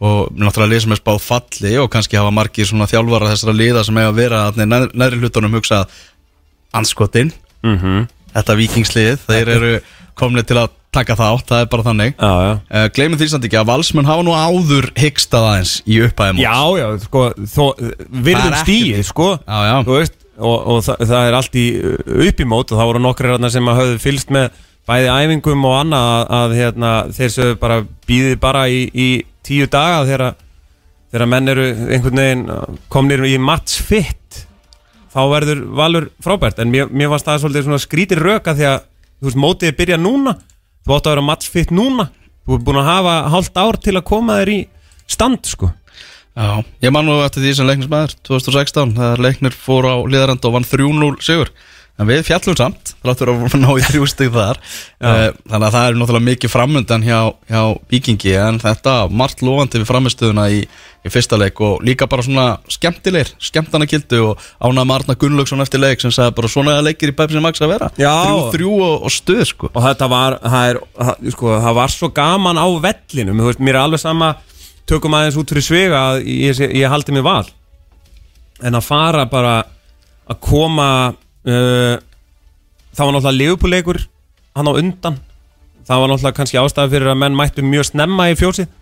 og 0.00 0.32
náttúrulega 0.36 0.72
lið 0.74 0.82
sem 0.84 0.92
er 0.92 1.00
spáð 1.00 1.20
falli 1.24 1.74
og 1.80 1.90
kannski 1.94 2.18
hafa 2.20 2.32
margir 2.34 2.66
svona 2.68 2.88
þjálfara 2.90 3.30
þessara 3.32 3.54
liða 3.56 3.84
sem 3.86 3.96
eiga 3.96 4.10
að 4.12 4.18
vera 4.20 4.40
þarna 4.50 4.66
í 4.66 4.70
neð- 4.74 4.92
neðri 5.02 5.20
hlutunum 5.22 5.54
hugsað 5.56 5.86
anskotin 6.76 7.32
Mhm. 7.64 8.06
þetta 8.36 8.56
vikingslið, 8.58 9.16
þeir 9.26 9.48
eru 9.56 9.70
komni 10.14 10.42
til 10.46 10.56
að 10.60 10.68
taka 10.92 11.14
þátt, 11.16 11.46
það 11.48 11.60
er 11.60 11.66
bara 11.72 11.82
þannig. 11.82 12.12
Já, 12.16 12.32
já. 12.46 12.52
Uh, 12.72 12.88
gleymum 12.94 13.18
því 13.20 13.26
samt 13.28 13.44
ekki 13.44 13.58
að 13.60 13.66
valsmenn 13.68 14.06
hafa 14.08 14.22
nú 14.24 14.32
áður 14.32 14.86
hyggstað 14.96 15.46
aðeins 15.50 15.72
í 15.84 15.98
upphæðum 16.06 16.38
Já, 16.40 16.54
já, 16.80 16.86
sko, 17.04 17.24
þó, 17.36 17.64
virðum 18.10 18.52
Það 18.54 18.62
stíið, 18.62 19.02
sko. 19.04 19.26
Já. 19.44 19.82
Þú 19.84 19.96
veist, 19.98 20.14
og, 20.38 20.56
og 20.72 20.80
það, 20.86 21.02
það 21.10 21.26
er 21.28 21.36
allt 21.40 21.58
í 21.60 21.66
upp 22.28 22.40
í 22.40 22.48
mót 22.48 22.72
og 22.72 22.78
það 22.80 22.88
voru 22.92 23.02
nokkri 23.04 23.28
hérna 23.32 23.50
sem 23.52 23.68
að 23.72 23.80
höfðu 23.82 23.98
fylst 24.06 24.32
með 24.36 24.50
bæði 24.88 25.10
æfingum 25.16 25.64
og 25.68 25.74
annað 25.82 26.08
að, 26.14 26.26
að 26.40 26.56
hérna, 26.60 26.90
þeir 27.16 27.32
sögðu 27.36 27.58
bara 27.60 27.78
býðið 28.08 28.36
bara 28.46 28.64
í, 28.68 28.80
í 28.94 29.08
tíu 29.46 29.68
daga 29.70 30.02
þegar, 30.08 30.34
þegar 31.14 31.30
menn 31.32 31.52
eru 31.52 31.66
einhvern 31.86 32.22
veginn 32.22 32.44
komnir 32.92 33.24
í 33.28 33.36
match 33.38 33.80
fit 33.86 34.42
þá 35.16 35.22
verður 35.32 35.64
valur 35.78 36.10
frábært. 36.24 36.60
En 36.60 36.72
mér, 36.72 36.90
mér 36.92 37.10
varst 37.12 37.28
það 37.28 37.46
svolítið 37.46 37.66
svona 37.68 37.82
skrítir 37.82 38.20
röka 38.20 38.52
því 38.56 38.68
að 38.68 38.78
þú 38.84 39.30
veist, 39.30 39.40
mótið 39.46 39.70
er 39.70 39.78
byrjað 39.78 40.02
núna. 40.04 40.36
Þú 40.84 40.96
átt 40.96 41.08
að 41.08 41.14
vera 41.14 41.26
match 41.30 41.50
fit 41.52 41.72
núna. 41.74 42.10
Þú 42.46 42.58
er 42.58 42.66
búin 42.66 42.80
að 42.82 42.90
hafa 42.90 43.14
hálft 43.32 43.58
ár 43.58 43.78
til 43.82 43.96
að 43.96 44.06
koma 44.10 44.36
þér 44.42 44.52
í 44.52 44.58
stand, 45.10 45.48
sko. 45.48 45.70
Já, 46.36 46.60
ég 46.84 46.92
man 46.92 47.06
nú 47.08 47.16
eftir 47.24 47.46
því 47.46 47.54
sem 47.56 47.68
leiknismæður 47.70 48.12
2016, 48.28 48.92
þegar 48.98 49.22
leiknir 49.24 49.56
fór 49.56 49.88
á 49.88 49.96
liðarand 50.04 50.44
og 50.44 50.52
vann 50.58 50.68
3-0 50.68 51.08
sigur 51.24 51.52
en 51.96 52.08
við 52.08 52.24
fjallum 52.28 52.56
samt, 52.58 52.92
þráttur 53.04 53.32
að 53.32 53.54
ná 53.60 53.68
í 53.72 53.84
þrjú 53.86 54.08
stig 54.10 54.32
þar. 54.34 54.58
Uh, 55.00 55.30
þannig 55.48 55.68
að 55.68 55.76
það 55.76 55.86
er 55.86 55.96
náttúrulega 56.00 56.26
mikið 56.26 56.52
framundan 56.52 57.06
hjá, 57.06 57.20
hjá 57.48 57.62
Víkingi 57.92 58.34
en 58.40 58.60
þetta 58.60 58.96
margt 59.08 59.44
lofandi 59.46 59.80
við 59.80 59.88
framistöðuna 59.88 60.46
í, 60.52 60.60
í 60.66 61.12
fyrsta 61.12 61.38
leik 61.40 61.62
og 61.64 61.84
líka 61.86 62.08
bara 62.10 62.26
svona 62.26 62.46
skemmtilegir, 62.72 63.32
skemmtana 63.40 63.88
kildu 63.88 64.22
og 64.30 64.44
ánað 64.60 64.90
Marna 64.92 65.16
Gunnlaugsson 65.16 65.64
eftir 65.64 65.80
leik 65.80 66.04
sem 66.04 66.12
sagði 66.12 66.36
bara 66.36 66.52
svona 66.52 66.76
leikir 66.84 67.14
í 67.14 67.16
Pepsi 67.16 67.42
Max 67.44 67.64
að 67.64 67.72
vera. 67.76 67.90
Já. 68.00 68.12
þrjú, 68.26 68.50
þrjú 68.56 68.74
og, 68.76 68.96
og 69.08 69.16
stuð 69.16 69.44
sko. 69.52 69.72
Og 69.72 69.86
þetta 69.88 70.10
var 70.12 70.40
það, 70.44 70.72
er, 70.72 70.82
það, 71.00 71.30
sko, 71.36 71.54
það 71.64 71.78
var 71.80 71.96
svo 71.96 72.12
gaman 72.20 72.60
á 72.60 72.66
vellinum. 72.88 73.40
Þú 73.40 73.52
veist, 73.52 73.64
mér 73.64 73.78
er 73.78 73.84
alveg 73.86 74.04
sama 74.04 74.34
tökum 74.86 75.16
aðeins 75.18 75.38
út 75.40 75.50
fyrir 75.50 75.64
svega 75.64 76.02
að 76.12 76.26
ég, 76.28 76.58
ég, 76.60 76.76
ég 76.82 76.92
haldi 76.92 77.14
mig 77.16 77.24
val. 77.26 77.46
En 78.64 78.76
að 78.76 78.84
fara 78.86 79.24
bara 79.28 79.62
að 80.26 80.38
koma 80.42 80.88
uh, 81.46 81.96
það 82.96 83.04
var 83.04 83.14
náttúrulega 83.16 83.38
leifupúleikur 83.40 84.00
hann 84.56 84.70
á 84.70 84.72
undan. 84.72 85.20
Það 85.86 86.02
var 86.02 86.12
náttúrulega 86.12 86.38
kannski 86.40 86.60
ástæði 86.60 86.94
fyrir 86.96 87.12
að 87.12 87.20
menn 87.22 87.38
mættu 87.38 87.64
mjög 87.66 87.90
snemma 87.90 88.30
í 88.32 88.38
fjósið 88.38 88.72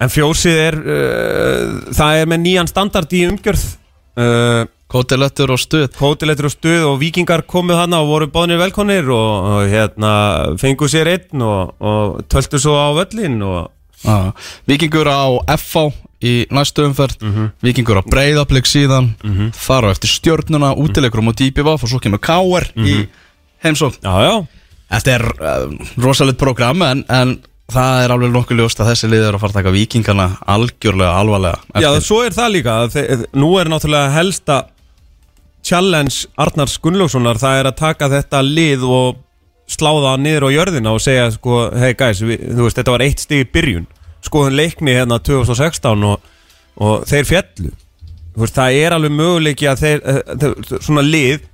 en 0.00 0.12
fjósið 0.12 0.60
er 0.66 0.76
uh, 0.80 1.78
það 1.96 2.20
er 2.20 2.30
með 2.32 2.44
nýjan 2.46 2.70
standard 2.70 3.16
í 3.16 3.24
umgjörð. 3.30 3.64
Uh, 4.20 4.62
Kótilettur 4.90 5.52
og 5.54 5.60
stuð. 5.62 5.84
Kótilettur 5.94 6.48
og 6.48 6.52
stuð 6.56 6.86
og 6.88 6.96
vikingar 6.98 7.44
komuð 7.46 7.78
hana 7.78 8.00
og 8.02 8.08
voru 8.10 8.26
bóðnir 8.32 8.58
velkonir 8.58 9.06
og, 9.14 9.28
og 9.52 9.68
hérna 9.70 10.14
fengu 10.58 10.88
sér 10.90 11.12
einn 11.12 11.44
og, 11.46 11.76
og 11.78 12.24
töltu 12.26 12.58
svo 12.58 12.74
á 12.74 12.90
völlin 12.98 13.38
og 13.46 13.68
Já, 14.00 14.32
Víkingur 14.66 15.08
á 15.08 15.28
FH 15.44 15.92
í 16.22 16.32
næstu 16.52 16.84
umferð. 16.84 17.16
Víkingur 17.64 18.00
á 18.00 18.04
Breiðablík 18.04 18.66
síðan. 18.68 19.12
Þar 19.56 19.88
á 19.88 19.92
eftir 19.94 20.10
stjörnuna, 20.12 20.74
útilegur 20.76 21.22
á 21.24 21.32
DBVF 21.32 21.84
og 21.86 21.92
svo 21.94 22.00
kemur 22.02 22.20
KR 22.20 22.66
í 22.84 22.96
heimsókn. 23.64 24.00
Já, 24.04 24.16
já, 24.28 24.34
Þetta 24.90 25.12
er 25.14 25.22
uh, 25.38 25.70
rosalegt 26.02 26.38
program 26.40 26.82
en, 26.82 27.04
en 27.08 27.36
það 27.70 28.00
er 28.02 28.10
alveg 28.10 28.32
nokkuð 28.34 28.58
ljóst 28.58 28.80
að 28.82 28.88
þessi 28.90 29.10
lið 29.12 29.26
er 29.28 29.36
að 29.36 29.42
fara 29.44 29.52
að 29.52 29.58
taka 29.60 29.72
Víkingana 29.76 30.24
algjörlega 30.50 31.12
alvarlega 31.20 31.60
já, 31.78 31.92
eftir. 31.92 32.06
svo 32.08 32.16
er 32.26 32.34
það 32.34 32.48
líka 32.56 32.74
þe- 32.90 33.18
nú 33.38 33.50
er 33.60 33.70
náttúrulega 33.70 34.08
helsta 34.16 34.56
challenge 35.62 36.26
Arnars 36.40 36.74
Gunnlaugssonar 36.82 37.38
það 37.38 37.60
er 37.60 37.68
að 37.70 37.76
taka 37.78 38.08
þetta 38.10 38.40
lið 38.46 38.84
og 38.88 39.20
sláða 39.70 40.16
niður 40.18 40.48
á 40.50 40.54
jörðina 40.56 40.94
og 40.96 41.02
segja 41.04 41.28
sko, 41.30 41.60
hei 41.78 41.92
guys, 41.94 42.24
við, 42.26 42.42
þú 42.56 42.66
veist, 42.66 42.80
þetta 42.80 42.94
var 42.96 43.04
eitt 43.06 43.22
stig 43.22 43.44
í 43.44 43.50
byrjun 43.54 43.86
skoðum 44.26 44.56
leikni 44.58 44.96
hérna 44.96 45.20
2016 45.24 46.08
og, 46.08 46.32
og 46.80 47.06
þeir 47.08 47.28
fjallu 47.28 47.70
veist, 48.36 48.56
það 48.56 48.80
er 48.80 48.96
alveg 48.96 49.14
möguleiki 49.14 49.68
að 49.70 49.86
eh, 49.90 50.20
þeir 50.40 50.80
svona 50.80 51.04
lið 51.06 51.46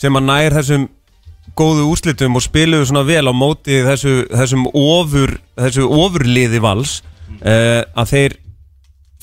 sem 0.00 0.18
að 0.18 0.28
nær 0.28 0.56
þessum 0.58 0.86
góðu 1.58 1.88
úrslitum 1.92 2.38
og 2.38 2.44
spiluðu 2.44 2.88
svona 2.88 3.04
vel 3.06 3.26
á 3.30 3.34
móti 3.36 3.82
þessu, 3.84 4.24
þessum 4.32 4.64
ofur 4.70 5.36
þessu 5.60 5.84
ofurliði 5.86 6.60
vals 6.62 6.96
uh, 7.44 7.84
að 7.94 8.10
þeir 8.10 8.36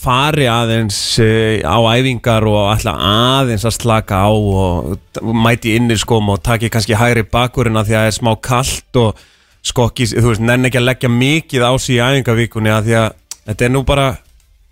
fari 0.01 0.47
aðeins 0.49 0.99
uh, 1.21 1.59
á 1.65 1.77
æfingar 1.97 2.45
og 2.47 2.69
ætla 2.71 2.93
aðeins 2.95 3.65
að 3.67 3.75
slaka 3.79 4.21
á 4.23 4.31
og 4.31 4.95
mæti 5.21 5.75
innir 5.75 5.99
skóm 6.01 6.31
og 6.31 6.43
taki 6.45 6.71
kannski 6.71 6.95
hægri 6.97 7.25
bakurinn 7.27 7.79
að 7.81 7.89
því 7.89 7.97
að 7.97 8.05
það 8.05 8.13
er 8.13 8.17
smá 8.21 8.31
kalt 8.47 9.01
og 9.01 9.27
skokki, 9.63 10.05
þú 10.11 10.27
veist, 10.31 10.41
nenn 10.41 10.65
ekki 10.65 10.77
að 10.81 10.87
leggja 10.89 11.09
mikið 11.09 11.61
á 11.67 11.71
sig 11.79 11.95
í 11.97 12.01
æfingavíkunni 12.01 12.69
að 12.73 12.83
því 12.87 12.95
að 13.01 13.09
þetta 13.47 13.65
er 13.65 13.69
nú 13.75 13.83
bara 13.85 14.17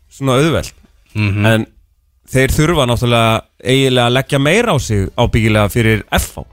svona 0.09 0.37
auðveld 0.39 0.71
en 1.15 1.65
þeir 2.29 2.53
þurfa 2.53 2.85
náttúrulega 2.89 3.41
eiginlega 3.65 4.07
að 4.07 4.13
leggja 4.17 4.39
meira 4.39 4.73
á 4.73 4.77
sig 4.79 5.09
ábyggilega 5.17 5.69
fyrir 5.73 6.03
FH 6.11 6.45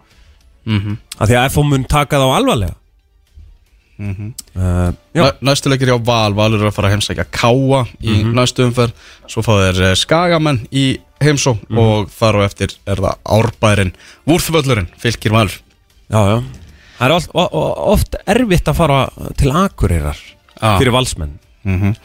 Mhm. 0.66 0.96
að 1.20 1.28
því 1.28 1.34
að 1.38 1.44
FH 1.52 1.62
mun 1.68 1.84
taka 1.84 2.16
þá 2.18 2.26
alvarlega. 2.36 2.74
Uh, 3.98 4.92
já, 5.14 5.22
Næ- 5.24 5.38
Næstu 5.40 5.70
leikir 5.70 5.88
hjá 5.88 6.04
Val, 6.04 6.34
Valur 6.34 6.60
er 6.60 6.68
að 6.68 6.74
fara 6.74 6.88
að 6.90 6.96
heimsækja 6.96 7.24
Káa 7.32 7.86
í 8.02 8.24
Mhm. 8.24 8.34
næstu 8.34 8.64
umferð. 8.66 8.92
Svo 9.26 9.40
fá 9.42 9.52
þeir 9.62 9.80
eh, 9.90 9.94
Skagamenn 9.94 10.66
í 10.72 10.98
heimsókn 11.22 11.64
Mhm. 11.70 11.78
og 11.78 12.10
þar 12.10 12.34
og 12.36 12.44
eftir 12.50 12.74
er 12.86 12.96
það 12.96 13.16
Árbærin 13.24 13.92
Vúrþvöllurinn, 14.28 14.88
fylgir 15.00 15.30
Valur. 15.32 15.56
Já, 16.10 16.18
já 16.28 16.42
það 16.98 17.06
er 17.08 17.14
oft, 17.16 17.30
oft 17.34 18.16
erfitt 18.26 18.68
að 18.72 18.78
fara 18.80 19.00
til 19.36 19.52
Akureyrar 19.52 20.16
Já. 20.56 20.78
fyrir 20.80 20.92
valsmenn. 20.94 21.38
Mhm. 21.66 21.96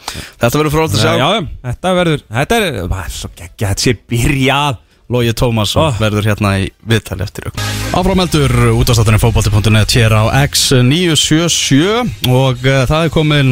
Þetta 0.42 0.58
verður 0.58 0.72
fróðalt 0.74 0.96
að 0.96 1.02
já, 1.02 1.02
sjá. 1.02 1.18
já, 1.22 1.46
þetta 1.68 1.92
verður 2.00 2.22
þetta 2.38 2.56
er, 2.58 2.64
það 2.90 3.04
er 3.04 3.12
svo 3.18 3.30
geggja, 3.36 3.68
þetta 3.68 3.86
sé 3.86 3.94
byrjað. 4.10 4.80
Lógi 5.12 5.32
Tómasson 5.36 5.82
Oh. 5.90 5.96
verður 6.00 6.24
hérna 6.24 6.50
í 6.62 6.68
viðtali 6.88 7.20
eftir 7.26 7.44
ykkur. 7.50 7.64
Áframeldur 7.98 8.52
útastáttunni 8.80 9.18
fótbolti.net 9.20 9.92
hér 9.98 10.14
á 10.16 10.24
X977 10.46 12.30
og 12.32 12.62
uh, 12.64 12.86
það 12.88 13.04
er 13.04 13.10
komin 13.12 13.50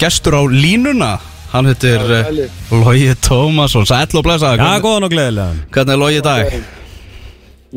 gestur 0.00 0.34
á 0.34 0.42
línuna. 0.50 1.12
Hann 1.52 1.66
heitir 1.70 2.00
uh, 2.02 2.30
Lógi 2.74 3.12
Tómasson. 3.22 3.86
Sæll 3.86 4.18
og 4.18 4.24
blessa 4.26 4.56
já, 4.56 4.58
hvernig, 4.58 4.82
góðan 4.82 5.06
og 5.06 5.14
gleðilega 5.14 5.54
hvernig 5.74 5.94
er 5.94 6.02
Lógi 6.02 6.18
í 6.18 6.26
dag? 6.26 6.58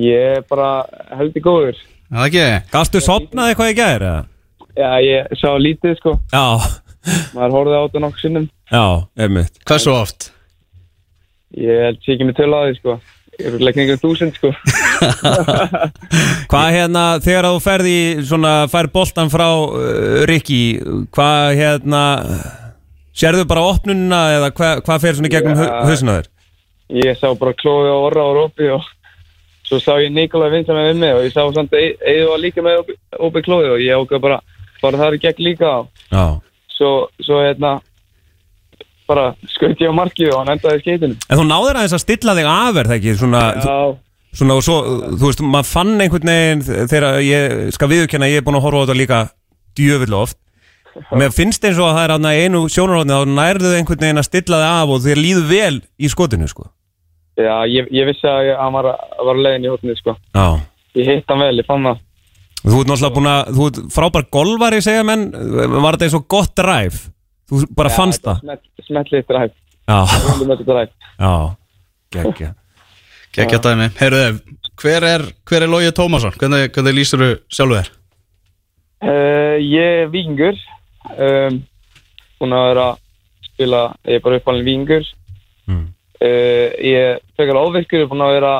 Ég 0.08 0.38
er 0.40 0.44
bara 0.50 0.72
heldur 1.20 1.46
góður. 1.46 1.78
Það 2.14 2.28
ekki? 2.30 2.46
gastu 2.74 3.02
sopnað 3.02 3.52
eitthvað 3.52 3.72
í 3.74 3.78
gæri? 3.80 4.12
Já, 4.78 4.90
ég 5.06 5.34
sá 5.42 5.50
lítið 5.62 5.98
sko. 6.00 6.16
já, 6.34 6.46
Maður 7.34 7.56
horfði 7.58 7.76
á 7.78 7.84
þetta 7.84 8.02
nokkuð 8.06 8.22
sinnum. 8.24 8.46
já, 8.72 8.84
einmitt 9.20 9.58
Hversu 9.68 9.92
oft? 9.94 10.30
Ég 11.58 11.82
held 11.88 12.00
sér 12.06 12.16
ekki 12.16 12.28
með 12.30 12.38
tölu 12.40 12.58
á 12.58 12.62
því 12.66 12.78
sko. 12.80 12.96
Ég 13.34 13.48
er 13.50 13.64
leikningum 13.66 13.98
um 13.98 14.02
þúsund 14.02 14.36
sko. 14.38 14.50
Hvað 16.54 16.68
hérna, 16.76 17.04
þegar 17.24 17.48
þú 17.50 17.62
ferði 17.66 17.96
svona, 18.30 18.54
fær 18.72 18.90
boltan 18.94 19.32
frá 19.34 19.48
uh, 19.50 20.24
Rikki, 20.30 20.62
hvað 21.14 21.56
hérna 21.60 22.04
sérðu 23.14 23.46
bara 23.50 23.66
opnunina 23.74 24.22
eða 24.38 24.52
hvað, 24.54 24.84
hvað 24.86 25.04
fer 25.06 25.18
svona 25.18 25.34
gegnum 25.34 25.60
þér? 25.62 26.30
Ég 26.94 27.18
sá 27.18 27.30
bara 27.40 27.54
klóði 27.58 27.90
og 27.94 28.08
orra 28.10 28.26
og 28.30 28.38
rópi 28.38 28.70
og 28.74 28.86
svo 29.68 29.80
sá 29.82 29.96
ég 30.02 30.12
Nikolai 30.14 30.52
vinsa 30.54 30.76
með 30.76 31.00
mig 31.00 31.16
og 31.16 31.26
ég 31.26 31.34
sá 31.34 31.42
samt 31.56 31.74
að 31.74 31.88
Eið 32.04 32.28
var 32.30 32.42
líka 32.44 32.66
með 32.66 32.94
ópi 33.20 33.44
klóði 33.46 33.74
og 33.74 33.84
ég 33.84 33.98
ákveð 33.98 34.24
bara 34.26 34.40
bara 34.84 35.00
það 35.00 35.10
er 35.10 35.20
gegn 35.24 35.46
líka 35.48 35.72
á. 35.72 35.80
Svo, 36.74 36.92
svo 37.24 37.40
hérna 37.44 37.78
bara 39.08 39.30
skaut 39.54 39.82
ég 39.84 39.92
á 39.92 39.96
markið 39.96 40.34
og 40.34 40.42
hann 40.42 40.56
endaði 40.56 40.82
skeitinu. 40.84 41.20
En 41.30 41.40
þú 41.40 41.46
náður 41.48 41.80
aðeins 41.80 41.96
að 41.96 42.04
stilla 42.04 42.36
þig 42.38 42.50
er 42.50 42.90
það 42.90 42.98
ekki? 42.98 43.16
Svona, 43.20 43.44
Já, 43.56 43.78
svona 44.40 44.58
og 44.60 44.66
svo, 44.66 44.78
þú 45.14 45.30
veist, 45.30 45.44
maður 45.56 45.70
fann 45.70 45.94
einhvern 46.04 46.32
veginn 46.34 46.64
þegar 46.92 47.10
ég 47.24 47.74
skal 47.76 47.92
viðurkenna 47.92 48.30
að 48.30 48.36
ég 48.36 48.42
er 48.42 48.48
búin 48.48 48.60
að 48.60 48.66
horfa 48.68 48.84
á 48.84 48.84
þetta 48.86 49.00
líka 49.00 49.22
djöfull 49.78 50.18
oft 50.20 50.40
mér 51.14 51.34
finnst 51.34 51.64
eins 51.66 51.80
og 51.82 51.90
að 51.90 51.96
það 51.98 52.28
er 52.30 52.44
einu 52.46 52.64
sjónarhóðni 52.70 53.16
þá 53.18 53.32
nærðu 53.34 53.72
einhvern 53.78 54.04
veginn 54.04 54.22
að 54.22 54.28
stilla 54.28 54.60
þig 54.62 54.70
af 54.70 54.94
og 54.94 55.04
þér 55.06 55.22
líður 55.22 55.48
vel 55.50 55.76
í 55.98 56.10
skotinu 56.12 56.50
sko. 56.50 56.68
Já, 57.38 57.56
ég, 57.66 57.88
ég 57.92 58.06
vissi 58.06 58.28
að 58.30 58.44
ég- 58.52 58.60
hann 58.62 58.74
var, 58.74 58.86
að- 58.94 59.26
var 59.26 59.36
leiðin 59.42 59.66
í 59.66 59.70
hóttinni, 59.72 59.96
sko. 59.98 60.16
Já 60.36 60.46
Ég 60.96 61.08
hitt 61.10 61.26
hann 61.28 61.40
vel, 61.42 61.56
ég 61.58 61.66
fann 61.66 61.82
það. 61.88 61.98
Þú 62.64 62.80
ert 62.80 62.88
náttúrulega 62.92 63.16
búin 63.16 63.30
að, 63.32 63.48
þú 63.58 63.64
ert 63.68 63.80
frábær 63.96 64.26
golvari 64.32 64.82
segja 64.86 65.04
menn, 65.04 65.24
var 65.82 65.96
þetta 65.98 66.06
eins 66.06 66.14
og 66.20 66.28
gott 66.30 66.54
drive 66.56 67.00
Þú 67.50 67.64
bara 67.76 67.90
fannst 67.92 68.22
það 68.24 68.40
Smett, 68.40 68.62
smetlið 68.88 69.26
dræf, 69.28 69.52
Já, 69.90 69.98
þetta 70.06 70.66
dræf. 70.70 70.90
já, 71.20 71.34
geggja 72.14 72.54
Gekkja 73.34 73.60
dæmi 73.66 73.90
Heyrðu, 73.98 74.40
hver 74.80 75.04
er, 75.10 75.26
hver 75.50 75.66
er 75.66 75.68
Lógi 75.74 75.92
Tómasson? 75.98 76.32
Hvernig, 76.38 76.70
hvernig 76.72 76.96
lýsir 76.96 77.20
þú 77.20 77.32
sjálfu 77.50 77.80
þér? 77.82 77.90
Uh, 79.04 79.58
ég 79.60 80.06
er 80.06 80.08
vikingur 80.14 80.56
um, 81.18 81.58
búin 82.40 82.56
að 82.56 82.68
vera 82.70 82.86
að 82.94 83.02
spila, 83.50 83.82
ég 84.08 84.16
er 84.22 84.24
bara 84.24 84.40
uppalinn 84.40 84.66
vikingur 84.70 85.10
Mm. 85.68 85.93
Uh, 86.24 86.68
ég 86.80 86.98
er 86.98 87.22
frekar 87.38 87.60
ávirkur, 87.62 88.08
búin 88.12 88.26
að 88.26 88.36
vera 88.38 88.54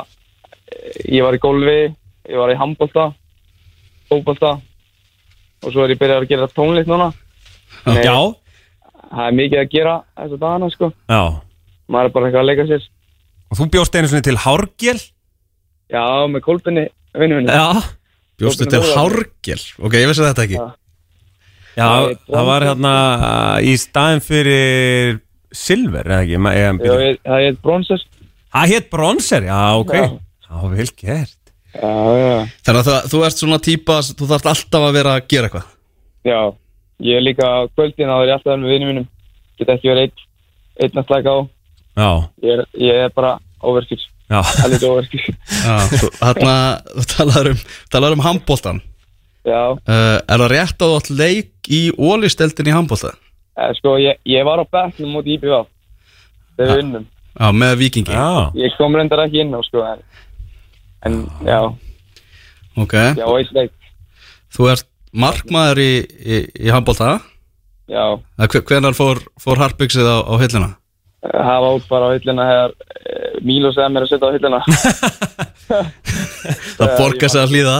ég 1.08 1.24
var 1.24 1.36
í 1.36 1.42
golfi 1.42 1.78
ég 1.84 2.38
var 2.40 2.52
í 2.52 2.58
handbolta 2.58 3.10
fótbolta 4.08 4.54
og 5.64 5.72
svo 5.72 5.84
er 5.84 5.94
ég 5.94 6.00
byrjað 6.00 6.22
að 6.22 6.30
gera 6.30 6.50
tónlist 6.52 6.90
núna. 6.90 7.10
Nei. 7.88 8.02
Já, 8.04 8.16
það 9.08 9.26
er 9.26 9.36
mikið 9.38 9.60
að 9.62 9.72
gera 9.72 9.94
þess 10.12 10.36
að 10.36 10.42
dagana 10.44 10.70
sko. 10.72 10.90
Já. 11.08 11.22
Maður 11.88 12.08
er 12.08 12.14
bara 12.14 12.28
eitthvað 12.28 12.42
að 12.42 12.48
leika 12.50 12.66
sér. 12.68 12.86
Og 13.48 13.60
þú 13.60 13.66
bjóst 13.74 13.96
einu 13.96 14.10
svona 14.10 14.26
til 14.26 14.38
Hárgél 14.44 14.96
já, 15.92 16.04
með 16.32 16.44
kolbinni, 16.44 16.86
vinnu 17.14 17.40
minni 17.40 17.52
Já. 17.54 17.84
Bjóstu 18.40 18.66
til. 18.66 18.80
Hárgil 18.96 19.60
Ok, 19.78 19.94
ég 20.00 20.08
vissi 20.10 20.24
þetta 20.24 20.46
ekki. 20.48 20.58
Já. 20.58 20.72
Já, 21.74 21.88
er 21.90 22.18
það 22.30 22.48
var 22.48 22.66
hérna 22.68 22.94
í 23.66 23.74
staðin 23.78 24.22
fyrir 24.22 25.20
Silver, 25.54 26.04
eða 26.10 26.20
ekki? 26.24 26.40
Ma- 26.42 26.52
eða- 26.58 26.84
Já, 26.84 26.94
ég- 27.08 27.20
það 27.24 27.46
er 27.48 27.56
bronser 27.64 28.04
Það 28.54 28.68
hétt 28.70 28.90
Bronzer, 28.90 29.42
já, 29.48 29.60
ok. 29.80 29.94
Já. 29.98 30.04
Já, 30.44 30.68
vel 30.70 30.90
gert. 31.00 31.40
Já, 31.74 31.90
já, 32.14 32.34
Þannig 32.62 32.80
að 32.80 32.86
þú, 32.86 32.98
þú 33.10 33.22
ert 33.26 33.38
svona 33.40 33.58
típa 33.58 33.96
Þú 34.06 34.28
þarft 34.30 34.46
alltaf 34.52 34.84
að 34.88 34.92
vera 34.94 35.14
að 35.18 35.24
gera 35.32 35.48
eitthvað. 35.48 35.64
Já 36.24 36.40
ég 37.02 37.16
er 37.18 37.24
líka 37.26 37.42
á 37.50 37.66
kvöldin 37.74 38.06
að 38.14 38.20
vera 38.22 38.36
alltaf 38.38 38.58
með 38.62 38.70
vinnum 38.70 38.90
mínum. 38.92 39.06
Get 39.58 39.68
ekki 39.74 39.90
verið 39.90 40.04
einn 40.06 40.22
einn 40.86 41.00
að 41.02 41.06
slaka 41.08 41.34
á. 41.34 41.38
Já, 41.98 42.10
ég 42.46 42.52
er, 42.54 42.62
ég 42.78 43.00
er 43.08 43.10
bara 43.14 43.32
overskil 43.62 43.98
já. 44.30 44.40
Alveg 44.64 44.86
overskil 44.86 45.34
Já, 45.64 45.74
þú, 45.98 46.08
þarna, 46.20 46.54
þú 46.94 47.04
talar 47.16 47.50
um, 47.50 47.60
talar 47.90 48.12
um 48.16 48.22
handbóltan 48.24 48.80
já, 49.46 49.60
uh, 49.74 50.18
Er 50.26 50.38
það 50.42 50.48
rétt 50.54 50.78
að 50.78 50.88
þú 50.90 50.96
átt 50.98 51.10
leik 51.18 51.70
í 51.70 51.82
ólisteldin 51.98 52.70
í 52.70 52.74
handbólta? 52.74 53.12
Eh, 53.58 53.70
sko 53.78 53.96
ég, 54.02 54.20
ég 54.28 54.44
var 54.46 54.62
á 54.62 54.64
bekknum 54.66 55.14
mútið 55.16 55.36
IPV. 55.38 55.64
Þegar 56.56 56.70
við 56.76 56.84
unnum 56.84 57.06
Já, 57.34 57.48
með 57.50 57.72
vikingi 57.80 58.14
Já, 58.14 58.26
ég 58.54 58.76
kom 58.78 58.94
reyndar 58.94 59.24
ekki 59.24 59.40
inn 59.42 59.54
á 59.54 59.60
sko 59.66 59.82
en, 59.82 60.04
en 61.08 61.16
já, 61.46 61.60
Ok, 62.78 62.94
já, 62.94 63.26
eitt 63.26 63.52
leik 63.54 63.72
þú 64.54 64.68
ert 64.70 64.86
markmaður 65.14 65.80
í, 65.82 65.92
í, 66.22 66.38
í 66.66 66.70
handbólta 66.70 67.16
já, 67.90 68.04
Hvenar 68.38 68.94
fór, 68.94 69.18
fór 69.42 69.58
harpiksið 69.62 70.06
á, 70.06 70.16
á 70.30 70.34
hillina? 70.38 70.70
hafa 71.24 71.72
út 71.74 71.86
bara 71.88 72.10
á 72.12 72.14
hillina 72.14 72.46
þegar 72.50 72.72
eh, 73.02 73.36
Mílo 73.44 73.72
segði 73.74 73.92
mér 73.94 74.06
að 74.06 74.10
setja 74.12 74.28
á 74.28 74.34
hillina 74.34 74.60
Það 76.74 76.90
borgar 76.98 77.30
sig 77.32 77.40
að 77.40 77.52
hlýða. 77.54 77.76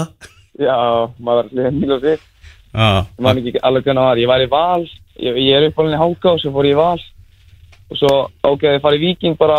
Já, 0.58 0.76
maður 1.18 1.36
var 1.36 1.48
allir 1.50 1.74
Mílo 1.78 1.98
sig 2.02 2.18
Já, 2.74 2.86
ég 3.06 3.22
man 3.22 3.38
ekki 3.38 3.60
alveg 3.62 3.86
hvernig 3.86 4.00
það 4.02 4.08
var, 4.10 4.22
ég 4.24 4.30
var 4.32 4.44
í 4.44 4.50
val 4.50 4.84
ég, 5.20 5.40
ég 5.44 5.54
er 5.56 5.68
uppálinni 5.70 6.00
háka 6.00 6.34
og 6.34 6.42
svo 6.42 6.52
fór 6.54 6.68
ég 6.68 6.76
í 6.76 6.80
val. 6.80 7.00
Og 7.92 8.00
svo 8.00 8.12
ágæði 8.44 8.78
ég 8.78 8.84
fara 8.84 8.98
í 8.98 9.02
Viking 9.02 9.38
bara 9.40 9.58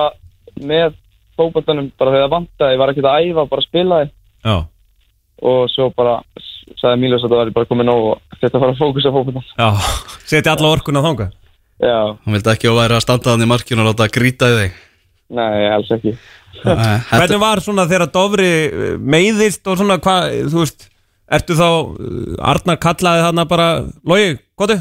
með 0.61 0.95
fókbaltanum 1.35 1.91
bara 1.99 2.13
þegar 2.13 2.25
það 2.25 2.33
vantaði, 2.37 2.75
ég 2.75 2.81
var 2.81 2.93
ekkert 2.93 3.09
að 3.11 3.27
æfa 3.29 3.49
bara 3.51 3.65
spilaði. 3.65 4.11
Já, 4.45 4.55
og 5.43 5.65
svo 5.73 5.89
bara 5.95 6.19
sagði 6.79 7.01
Mílos 7.01 7.25
að 7.25 7.33
það 7.33 7.41
var 7.41 7.51
bara 7.57 7.69
komið 7.69 7.89
nóg 7.89 8.07
og 8.11 8.39
þetta 8.39 8.61
var 8.61 8.71
að 8.71 8.79
fókusa 8.79 9.11
fókbaltan 9.13 9.45
já. 9.51 9.67
Setja 10.25 10.55
alla 10.55 10.71
orkun 10.71 10.99
á 10.99 11.05
þanga 11.05 11.27
já, 11.83 11.97
hann 12.23 12.37
vildi 12.37 12.51
ekki 12.53 12.71
að 12.71 12.79
væri 12.79 12.97
að 12.97 13.05
standa 13.05 13.31
þannig 13.33 13.49
í 13.49 13.51
markinu 13.51 13.83
og 13.83 13.89
láta 13.91 14.09
grýta 14.15 14.49
í 14.49 14.57
þig. 14.61 14.81
Nei, 15.35 15.67
alls 15.73 15.91
ekki. 15.91 16.15
Hvernig 16.63 17.39
var 17.41 17.61
svona 17.65 17.87
þegar 17.89 18.11
Dofri 18.13 18.49
eh, 18.65 18.83
meiðist 19.01 19.65
og 19.67 19.79
svona 19.81 19.97
hvað, 20.01 20.35
þú 20.53 20.61
veist 20.63 20.91
Ertu 21.35 21.55
þá, 21.57 21.67
eh, 21.67 22.35
Arnar 22.53 22.77
kallaði 22.81 23.23
þarna 23.25 23.45
bara 23.49 23.69
já, 23.81 24.37
Hvað, 24.55 24.75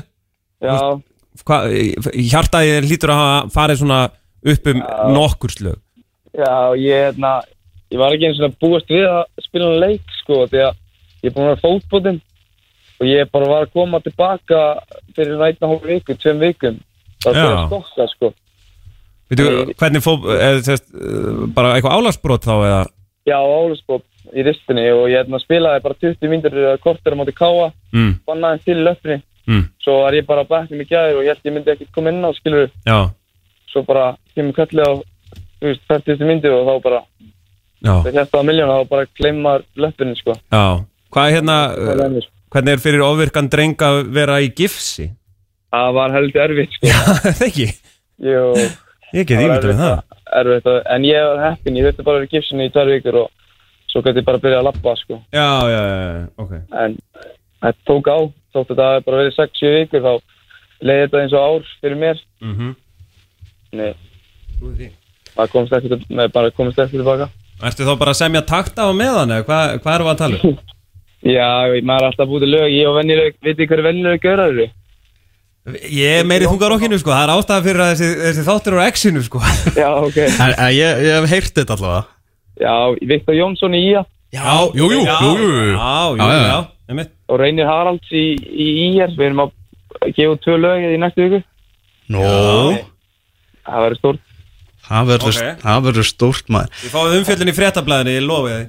hjartaði 2.30 2.76
hlýtur 2.84 3.14
að 3.14 3.74
svona 3.80 4.04
upp 4.44 4.70
um 4.70 4.84
nokkur 5.14 5.50
slög? 5.50 5.80
Já, 6.34 6.74
ég 6.74 7.08
hérna 7.08 7.40
ég 7.92 8.00
var 8.00 8.14
ekki 8.14 8.28
eins 8.28 8.40
og 8.40 8.48
að 8.48 8.56
búast 8.62 8.90
við 8.90 9.04
að 9.06 9.44
spila 9.44 9.68
hann 9.70 9.82
leik 9.82 10.14
sko, 10.20 10.44
því 10.50 10.62
að 10.66 10.72
ég 11.24 11.28
er 11.30 11.34
búin 11.34 11.44
að 11.44 11.52
vera 11.52 11.62
fótbótinn 11.62 12.22
og 12.94 13.10
ég 13.10 13.30
bara 13.34 13.50
var 13.50 13.66
að 13.66 13.74
koma 13.74 14.00
tilbaka 14.02 14.62
fyrir 15.16 15.38
nætna 15.40 15.70
hálf 15.70 15.86
viku, 15.88 16.16
tveim 16.18 16.42
vikum. 16.42 16.80
Það 17.24 17.38
var 17.38 17.54
að 17.54 17.68
stokka 17.68 18.08
sko. 18.12 18.32
Veitu, 19.30 19.46
hvernig 19.80 20.04
fó, 20.04 20.12
eða 20.34 20.64
sérst, 20.66 20.90
eh, 20.94 21.44
bara 21.56 21.74
eitthvað 21.74 21.96
álagsbrot 21.98 22.44
þá 22.44 22.54
eða? 22.56 22.82
Já, 23.24 23.38
álusbóp 23.40 24.04
í 24.34 24.44
ristinni 24.44 24.84
og 24.92 25.06
ég 25.08 25.22
hérna, 25.22 25.40
spilaði 25.40 25.84
bara 25.84 26.00
20 26.02 26.28
mínútur 26.30 26.58
eða 26.60 26.80
kortur 26.82 27.16
á 27.16 27.18
móti 27.18 27.34
káa, 27.36 27.70
mm, 27.94 28.12
bannaði 28.26 28.64
til 28.64 28.76
löfni 28.84 29.22
mm, 29.46 29.64
svo 29.84 29.96
var 30.02 30.14
ég 30.18 30.26
bara 30.26 30.44
á 30.44 30.50
bekknum 30.52 30.80
í 30.84 30.86
gæður 30.88 31.18
og 31.20 31.24
ég 31.26 31.34
held 31.34 31.48
ég 31.50 31.54
myndi 31.56 31.74
ekki 31.74 31.88
koma 31.94 32.10
inn 32.12 32.24
á 32.24 32.30
skilur, 32.38 32.70
Já, 32.86 32.98
svo 33.72 33.82
bara 33.86 34.16
kemur 34.34 34.56
kallið 34.56 34.86
á 34.88 34.92
40 35.64 36.24
mínútur 36.28 36.52
og 36.58 36.66
þá 36.68 36.74
bara 36.84 37.00
það 37.84 38.14
hérst 38.16 38.34
á 38.36 38.40
miljón 38.44 38.70
og 38.74 38.88
bara 38.88 39.06
gleymar 39.18 39.62
löfni 39.76 40.16
sko. 40.16 40.34
já 40.52 40.84
Hvað 41.14 41.28
er 41.28 41.34
hérna, 41.36 41.56
eh, 41.78 41.90
er 41.94 42.10
mér. 42.10 42.24
hvernig 42.50 42.72
er 42.72 42.80
fyrir 42.82 43.02
ofvirkan 43.06 43.48
dreng 43.50 43.76
að 43.78 44.00
vera 44.12 44.40
í 44.42 44.48
gifsi? 44.50 45.10
það 45.74 45.92
var 45.94 46.12
heldur 46.14 46.40
erfitt 46.42 46.72
sko. 46.76 46.86
Það 47.22 47.46
ekki, 47.48 47.66
Jú, 48.22 48.42
ég 49.14 49.26
get 49.26 49.40
ímyndað 49.40 49.70
við 49.72 49.80
það 49.82 50.02
erfitt 50.40 50.68
en 50.94 51.04
ég 51.06 51.24
var 51.28 51.40
heppin, 51.50 51.76
ég 51.78 51.84
þurfti 51.88 52.04
bara 52.06 52.16
að 52.16 52.20
vera 52.20 52.28
í 52.28 52.32
gipsinu 52.34 52.66
í 52.66 52.72
tvær 52.74 52.90
vikur 52.94 53.18
og 53.24 53.30
svo 53.90 54.02
gæti 54.02 54.22
ég 54.22 54.26
bara 54.26 54.38
að 54.38 54.44
byrja 54.46 54.58
að 54.60 54.66
lappa 54.68 54.94
sko. 54.98 55.18
Já, 55.34 55.48
já, 55.70 55.80
já, 55.86 55.98
já, 56.14 56.26
ok 56.42 56.52
en 56.84 56.96
þetta 57.64 57.88
tók 57.88 58.10
á 58.12 58.18
þótt 58.54 58.70
þetta 58.70 58.88
hafi 58.90 59.06
bara 59.06 59.20
verið 59.22 59.38
6-7 59.38 59.72
vikur 59.78 60.04
þá 60.04 60.12
leiði 60.84 61.06
þetta 61.06 61.22
eins 61.22 61.34
og 61.34 61.46
ár 61.48 61.72
fyrir 61.80 61.98
mér. 62.00 62.20
Mm 62.44 62.54
-hmm. 62.58 62.76
Nei, 63.74 64.90
maður 65.34 65.52
komst 65.56 65.74
eftir, 65.78 66.04
maður 66.10 66.36
bara 66.36 66.54
komst 66.54 66.78
eftir 66.78 67.00
tilbaka. 67.00 67.28
Ertu 67.64 67.86
þá 67.86 67.94
bara 67.98 68.14
að 68.14 68.20
semja 68.20 68.44
takta 68.46 68.86
á 68.86 68.90
meðan 68.94 69.34
eða 69.34 69.46
hvað, 69.48 69.94
erum 69.94 70.08
við 70.08 70.14
að 70.14 70.22
tala 70.22 70.40
um? 70.42 70.56
Já, 71.36 71.50
maður 71.80 72.02
er 72.02 72.08
alltaf 72.10 72.28
búið 72.28 72.42
til 72.44 72.52
lög, 72.52 72.66
ég 72.68 72.88
og 72.88 72.96
vennileg, 72.98 73.36
veit 73.40 73.56
þið 73.56 73.68
hverju 73.70 73.84
vennileg 73.86 74.20
gaurar 74.20 74.50
eru? 74.52 74.66
Ég 75.88 76.18
er 76.20 76.26
meiri 76.28 76.44
þungarokkinu 76.44 76.98
sko, 77.00 77.14
það 77.14 77.22
er 77.24 77.30
ástæða 77.32 77.64
fyrir 77.64 77.80
að 77.80 77.92
þessi, 77.94 78.08
þessi 78.20 78.42
þáttur 78.44 78.74
á 78.76 78.88
X-inu 78.90 79.22
sko. 79.24 79.40
Já, 79.72 79.88
ok. 79.96 80.18
en, 80.44 80.52
en 80.52 80.72
ég, 80.76 81.00
ég 81.06 81.14
hef 81.16 81.30
heyrt 81.30 81.54
þetta 81.56 81.78
allavega. 81.78 82.02
Já, 82.60 82.74
Viktor 83.00 83.34
Jónsson 83.38 83.74
í 83.74 83.80
IA 83.88 84.04
Já, 84.34 84.54
jú, 84.74 84.88
jú, 84.90 85.00
jú, 85.06 85.32
jú, 85.38 85.48
jú. 85.48 85.74
Já, 85.78 85.94
jú, 86.10 86.18
Já, 86.18 86.46
já. 86.50 87.08
og 87.30 87.38
Reynir 87.40 87.66
Haralds 87.70 88.10
í, 88.12 88.24
í 88.36 88.68
IR, 88.90 89.12
við 89.16 89.28
erum 89.30 89.42
að 89.46 89.52
gefa 90.16 90.38
tvö 90.44 90.56
lög 90.60 90.86
í 90.90 90.98
næstu 91.00 91.28
viku. 91.28 91.42
Nó, 92.12 92.22
Það 93.64 93.84
verður 93.86 93.98
stórt. 94.00 94.24
það 94.84 95.06
verður 95.08 95.36
Ok. 95.38 95.60
það 95.62 95.84
verður 95.86 96.04
stórt 96.10 96.50
maður 96.52 96.82
Ég 96.84 96.92
fáið 96.92 97.14
umfjöldin 97.18 97.48
í 97.48 97.54
fréttablaðinu, 97.56 98.16
ég 98.18 98.26
lofi 98.28 98.56
því 98.58 98.64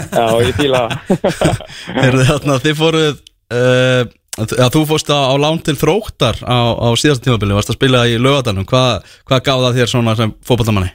Já, 0.00 0.24
ég 0.48 0.56
fíla 0.56 0.80
það. 0.88 1.60
Heyrðu 2.00 2.24
þarna, 2.30 2.56
þið 2.64 2.74
fóruð 2.80 3.20
uh, 3.54 4.02
að 4.40 4.72
þú 4.74 4.82
fórst 4.88 5.12
á, 5.12 5.18
á 5.30 5.34
lán 5.38 5.60
til 5.62 5.76
þróttar 5.78 6.40
á, 6.42 6.58
á 6.80 6.88
síðasta 6.98 7.28
tímabili, 7.28 7.54
varst 7.54 7.70
að 7.70 7.78
spila 7.78 8.00
í 8.10 8.16
lögadalum 8.18 8.66
hvað, 8.66 9.04
hvað 9.28 9.44
gaf 9.46 9.62
það 9.66 9.78
þér 9.78 9.92
svona 9.92 10.16
sem 10.18 10.32
fótballamanni? 10.48 10.90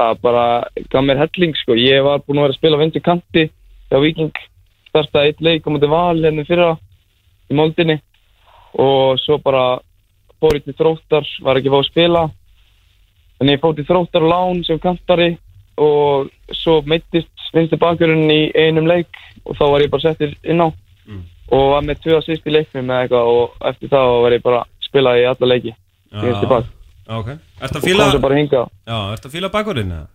það 0.00 0.20
bara 0.24 0.44
gaf 0.90 1.02
mér 1.04 1.18
helling, 1.20 1.56
sko. 1.60 1.74
Ég 1.76 2.00
var 2.04 2.22
búinn 2.24 2.40
að 2.40 2.46
vera 2.48 2.54
að 2.54 2.60
spila 2.60 2.78
vindu 2.80 3.00
kanti 3.04 3.42
hjá 3.90 3.98
Viking, 4.02 4.32
startaði 4.90 5.32
eitt 5.32 5.44
leik 5.44 5.66
á 5.66 5.72
mútið 5.74 5.92
val 5.92 6.22
henni 6.22 6.46
fyrra 6.46 6.72
í 7.50 7.56
moldinni 7.58 7.98
og 8.78 9.18
svo 9.18 9.40
bara 9.42 9.80
fór 10.40 10.56
ég 10.56 10.64
til 10.64 10.76
þróttar, 10.78 11.26
var 11.44 11.58
ekki 11.58 11.68
að 11.68 11.74
fá 11.74 11.80
að 11.80 11.88
spila. 11.90 12.22
Þannig 13.40 13.56
ég 13.56 13.62
fór 13.62 13.76
til 13.76 13.86
þróttar 13.88 14.26
og 14.26 14.32
lán 14.32 14.62
sem 14.64 14.80
kantari 14.80 15.30
og 15.80 16.30
svo 16.54 16.80
meittist 16.88 17.52
vinstu 17.54 17.78
bakurinn 17.80 18.30
í 18.30 18.40
einum 18.54 18.88
leik 18.88 19.10
og 19.44 19.56
þá 19.58 19.64
var 19.72 19.84
ég 19.84 19.92
bara 19.92 20.06
settir 20.06 20.36
inn 20.44 20.62
á 20.62 20.68
og 21.50 21.70
var 21.72 21.82
með 21.82 22.02
tvö 22.04 22.18
assist 22.20 22.46
í 22.46 22.52
leiknum 22.54 22.90
eða 22.90 23.04
eitthvað 23.04 23.30
og 23.34 23.64
eftir 23.70 23.90
það 23.90 24.12
var 24.22 24.36
ég 24.36 24.42
bara 24.44 24.60
að 24.62 24.86
spila 24.86 25.14
í 25.18 25.24
alla 25.26 25.48
leiki 25.50 25.72
í 25.72 26.24
vinstu 26.24 26.50
bak. 26.50 26.68
Já, 27.10 27.14
ok. 27.18 27.30
Ertu 27.58 27.74
að 27.74 27.80
og 27.80 27.86
fíla, 27.88 28.04
kom 28.04 28.12
svo 28.14 28.22
bara 28.22 28.36
hinga 28.38 28.60
já, 28.60 28.98
ertu 29.16 29.26
að 29.26 29.34
fíla 29.34 29.50
bakurinn 29.50 29.94
eða? 29.96 30.06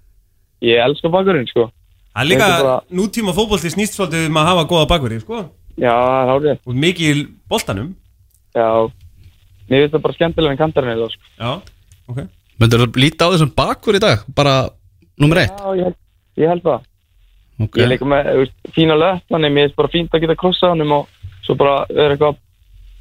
Ég 0.63 0.79
elska 0.85 1.11
bakurinn 1.11 1.49
sko 1.49 1.67
Það 2.15 2.21
er 2.23 2.29
líka, 2.29 2.47
bara- 2.63 2.81
nútíma 2.95 3.33
fótbolti 3.35 3.69
snýst 3.73 3.97
svolítið 3.97 4.27
um 4.29 4.37
að 4.39 4.45
hafa 4.49 4.63
góða 4.71 4.87
bakurinn, 4.87 5.19
sko. 5.21 5.41
Já, 5.75 5.91
það 5.91 6.21
er 6.21 6.29
hárið 6.31 6.59
Og 6.65 6.75
mikið 6.85 7.09
í 7.11 7.27
boltanum. 7.51 7.89
Já, 8.55 8.67
mér 9.69 9.81
finnst 9.83 9.95
það 9.97 10.01
bara 10.05 10.13
skemmtilega 10.15 10.51
en 10.55 10.57
kantarinn 10.61 10.93
eða 10.95 11.09
sko. 11.11 11.23
Já, 11.39 11.51
ok. 12.07 12.19
Myndur 12.59 12.85
þú 12.85 13.01
líta 13.03 13.27
á 13.27 13.31
þessum 13.35 13.51
bakur 13.55 13.95
í 13.95 13.99
dag? 13.99 14.23
Bara, 14.33 14.69
nummer 15.19 15.37
eitt? 15.43 15.51
Já, 15.59 15.75
ég, 15.75 15.83
held- 15.83 15.99
ég 16.39 16.47
held 16.53 16.63
það. 16.63 16.85
Ok, 17.59 17.77
Ég 17.79 17.87
líka 17.87 18.03
með 18.07 18.31
veist, 18.35 18.55
fína 18.75 18.95
löp 18.99 19.21
Þannig 19.31 19.51
mér 19.55 19.69
er 19.69 19.75
bara 19.77 19.87
fínt 19.87 20.11
að 20.11 20.21
geta 20.25 20.35
krossa 20.35 20.67
hann 20.73 20.81
Og 20.91 21.07
svo 21.45 21.55
bara 21.55 21.85
vera 21.87 22.11
eitthvað 22.15 22.33
að 22.33 22.39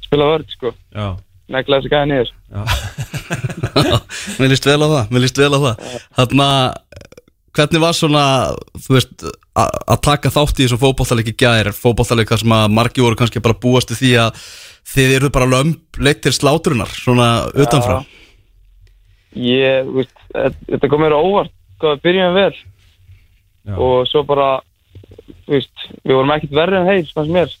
spila 0.05 0.27
vörð 0.31 0.53
sko. 0.53 0.71
Já, 0.95 1.07
Negla 1.51 1.79
þessi 1.81 1.91
gæði 1.91 2.07
niður 2.11 2.29
mér 4.39 4.49
líst 4.53 4.65
vel 4.67 4.79
á 4.79 4.87
það 4.87 5.11
Mér 5.11 5.23
líst 5.25 5.37
vel 5.41 5.51
á 5.51 5.59
það. 5.59 5.75
Þarna, 6.19 6.47
hvernig 7.55 7.81
var 7.81 7.95
svona 7.95 8.23
Þú 8.85 8.95
veist, 8.97 9.25
að 9.55 9.99
taka 10.05 10.31
þátt 10.33 10.59
í 10.59 10.65
þessum 10.65 10.81
fótballtaleiki 10.81 11.33
gær? 11.39 11.69
Fótballtaleika 11.75 12.37
sem 12.41 12.53
að 12.55 12.71
margi 12.75 13.03
voru 13.03 13.17
kannski 13.19 13.41
bara 13.43 13.57
búast 13.57 13.91
við 13.93 14.01
því 14.03 14.11
að 14.25 14.45
Þið 14.85 15.13
eru 15.17 15.31
bara 15.33 15.49
lömb 15.49 15.99
leitt 16.03 16.21
til 16.25 16.33
slátrunar 16.35 16.91
Svona 16.93 17.29
utanfrá? 17.55 18.03
Ég, 19.35 19.89
veist, 19.91 20.13
þetta- 20.31 20.89
kom 20.91 21.01
mér 21.03 21.17
óvart 21.17 21.51
Hvað 21.81 21.97
við 21.97 22.03
byrjum 22.05 22.33
vel. 22.37 22.53
Já, 23.65 23.75
Og 23.75 24.07
svo 24.07 24.23
bara 24.23 24.61
veist, 25.49 25.73
við 26.05 26.15
vorum 26.15 26.31
ekkert 26.31 26.55
verri 26.55 26.77
en 26.79 26.87
þeir 26.87 27.13
Fannst 27.13 27.33
mér. 27.35 27.55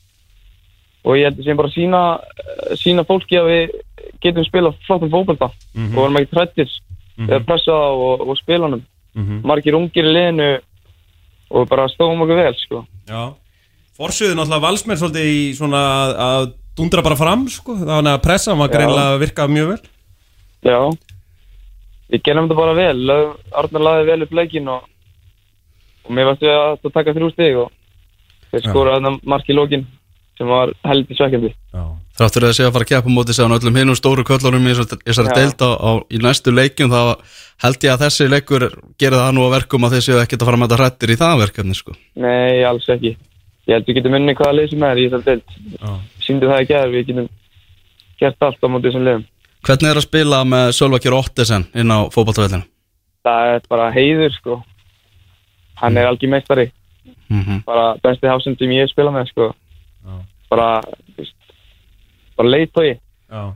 Og 1.05 1.17
ég 1.19 1.27
held 1.29 1.43
sem 1.43 1.57
bara 1.57 1.69
sína 1.73 2.01
Sína 2.79 3.03
fólki 3.05 3.37
að 3.39 3.51
við 3.51 3.75
getum 4.23 4.45
spila 4.47 4.71
flottum 4.87 5.11
fótbolta. 5.11 5.51
Mhm. 5.75 5.91
Og 5.91 6.01
vorum 6.03 6.17
ekkert 6.21 6.37
hrættir 6.39 6.69
Eða 7.15 7.45
pressa 7.47 7.71
á 7.71 7.91
og, 7.95 8.27
og 8.27 8.37
spila 8.37 8.67
honum 8.67 8.83
mhm, 9.15 9.41
Margir 9.47 9.75
ungir 9.77 10.05
í 10.05 10.13
liðinu 10.15 10.49
Og 11.55 11.67
bara 11.69 11.85
stóðum 11.93 12.23
okkur 12.25 12.39
vel 12.41 12.55
sko. 12.57 12.79
Já. 13.07 13.33
Forsöðu 13.95 14.33
náttúrulega 14.35 14.63
valsmenn 14.65 14.97
svolítið 14.97 15.27
í 15.29 15.41
svona 15.55 15.77
að- 15.77 16.15
að 16.25 16.45
dundra 16.75 17.03
bara 17.05 17.15
fram 17.15 17.43
sko. 17.47 17.75
Þannig 17.77 18.11
að 18.17 18.23
pressa 18.23 18.55
var 18.57 18.67
greinlega 18.73 19.13
að 19.13 19.19
virka 19.21 19.45
mjög 19.47 19.67
vel. 19.69 19.81
Já. 20.65 20.79
Við 22.11 22.23
gerum 22.25 22.49
þetta 22.49 22.57
bara 22.57 22.73
vel. 22.73 23.11
Arnar 23.53 23.81
laði 23.87 24.05
vel 24.09 24.21
upp 24.25 24.33
leikin 24.33 24.67
og, 24.67 24.83
og 26.05 26.11
mér 26.11 26.25
varstu 26.31 26.49
að 26.49 26.81
það 26.81 26.93
taka 26.97 27.13
þrjú 27.13 27.31
stig 27.31 27.55
og 27.61 27.71
Já. 28.51 28.59
skóra 28.71 28.97
þarna 28.97 29.19
mark 29.23 29.45
í 29.49 29.53
lokin 29.53 29.85
sem 30.37 30.47
var 30.47 30.71
heldur 30.83 31.15
svekkjandi. 31.17 31.51
Þráttur 32.15 32.43
að 32.43 32.49
það 32.49 32.55
sé 32.55 32.63
að 32.65 32.73
fara 32.75 32.85
að 32.85 32.91
keppa 32.91 33.11
á 33.11 33.15
móti 33.15 33.33
sig 33.35 33.43
á 33.43 33.51
öllum 33.51 33.75
hinum 33.79 33.95
stóru 33.95 34.23
köllunum 34.23 34.67
í 34.67 34.73
þessari- 34.75 35.35
á, 35.59 35.91
í 36.11 36.17
næstu 36.23 36.51
leikjum 36.55 36.91
þá 36.91 37.01
held 37.63 37.79
ég 37.83 37.91
að 37.91 38.03
þessi 38.05 38.29
leikur 38.29 38.63
gerir 38.99 39.19
það 39.19 39.33
nú 39.35 39.41
að 39.47 39.55
verkum 39.55 39.83
að 39.83 39.99
séu 39.99 40.19
ekkert 40.21 40.41
að 40.41 40.45
fara 40.45 40.57
með 40.57 40.69
þetta 40.69 40.79
hrættir 40.81 41.11
í 41.11 41.19
það 41.19 41.41
verkefni 41.43 41.75
sko. 41.75 41.95
Nei, 42.15 42.63
alls 42.63 42.87
ekki. 42.87 43.17
Ég 43.67 43.73
held 43.73 43.85
við 43.85 43.95
getum 43.95 44.13
unni 44.13 44.35
hvaða 44.35 44.55
lið 44.55 44.69
sem 44.69 44.83
er 44.83 44.95
í 44.95 45.09
þessari 45.09 45.23
deild. 45.25 45.43
Já, 45.81 45.99
Sýndu 46.25 46.47
það 46.47 46.61
ekki 46.61 46.75
að 46.79 46.91
við 46.91 47.07
getum 47.07 47.29
gert 48.19 48.47
allt 48.47 48.63
á 48.63 48.67
móti 48.67 48.87
þessum 48.87 49.05
liðum. 49.05 49.25
Hvernig 49.65 49.89
er 49.89 49.97
að 49.99 50.07
spila 50.07 50.43
með 50.45 50.71
Sölvakir 50.77 51.13
Ottesen 51.17 51.67
inn 51.73 51.91
á 51.91 51.99
fótballtavellinu? 52.13 52.63
Það 53.25 53.55
er 53.55 53.61
bara 53.69 53.91
heiður 53.91 54.31
sko. 54.31 54.63
Hann 55.75 55.97
er 55.97 56.05
algjör 56.05 56.29
meistari. 56.29 56.71
Mm 57.27 57.41
-hmm. 57.41 57.63
bara 57.65 57.95
ég 60.05 60.11
já, 60.11 60.23
bara, 60.49 60.69
bara 62.37 62.49
leitói 62.49 62.89
já. 62.95 63.53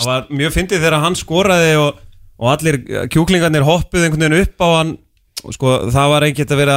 Það 0.00 0.08
var 0.08 0.28
mjög 0.32 0.52
fyndið 0.56 0.80
þegar 0.80 1.02
hann 1.02 1.16
skoraði 1.18 1.72
og, 1.76 2.02
og 2.40 2.50
allir 2.54 2.78
kjúklingarnir 3.12 3.66
hoppuð 3.66 4.06
einhvern 4.06 4.24
veginn 4.24 4.44
upp 4.46 4.64
á 4.64 4.68
hann. 4.78 4.92
Og 5.40 5.56
sko 5.56 5.74
það 5.88 6.12
var 6.12 6.26
ekkert 6.26 6.52
að 6.52 6.60
vera 6.60 6.76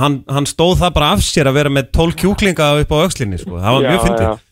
hann, 0.00 0.20
hann 0.30 0.46
stóð 0.48 0.80
það 0.80 0.92
bara 0.96 1.08
af 1.14 1.22
sér 1.22 1.50
að 1.50 1.58
vera 1.60 1.72
með 1.74 1.90
12 1.94 2.18
kjúklinga 2.22 2.68
upp 2.82 2.94
á 2.94 2.98
öxlinni 3.06 3.38
sko. 3.38 3.58
Það 3.58 3.76
var 3.76 3.86
mjög 3.86 4.04
fyndið, 4.06 4.44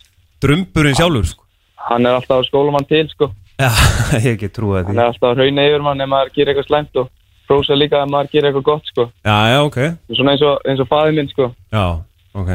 drömburinn 0.45 0.99
sjálfur 0.99 1.31
sko. 1.33 1.47
Hann 1.89 2.07
er 2.07 2.19
alltaf 2.19 2.41
að 2.43 2.49
skóla 2.51 2.75
mann 2.75 2.89
til 2.91 3.05
sko. 3.11 3.31
Já, 3.59 3.71
ég 4.25 4.33
ekki 4.37 4.51
trúið 4.55 4.91
því. 4.91 4.97
Er 4.99 5.05
alltaf 5.07 5.31
að 5.33 5.45
rauna 5.45 5.69
yfir 5.71 5.87
mann 5.87 6.03
ef 6.03 6.11
maður 6.11 6.35
gerir 6.35 6.53
eitthvað 6.55 6.69
slæmt 6.71 7.01
og 7.03 7.11
prósa 7.51 7.79
líka 7.79 8.03
ef 8.03 8.11
maður 8.13 8.33
gerir 8.35 8.51
eitthvað 8.51 8.67
gott 8.71 8.91
sko. 8.93 9.07
Já, 9.27 9.39
já, 9.55 9.61
ok. 9.67 9.79
Svona 10.15 10.35
eins 10.35 10.47
og, 10.47 10.67
og 10.75 10.91
faðið 10.91 11.19
minn 11.19 11.33
sko. 11.35 11.51
Já, 11.75 11.85
ok 12.39 12.53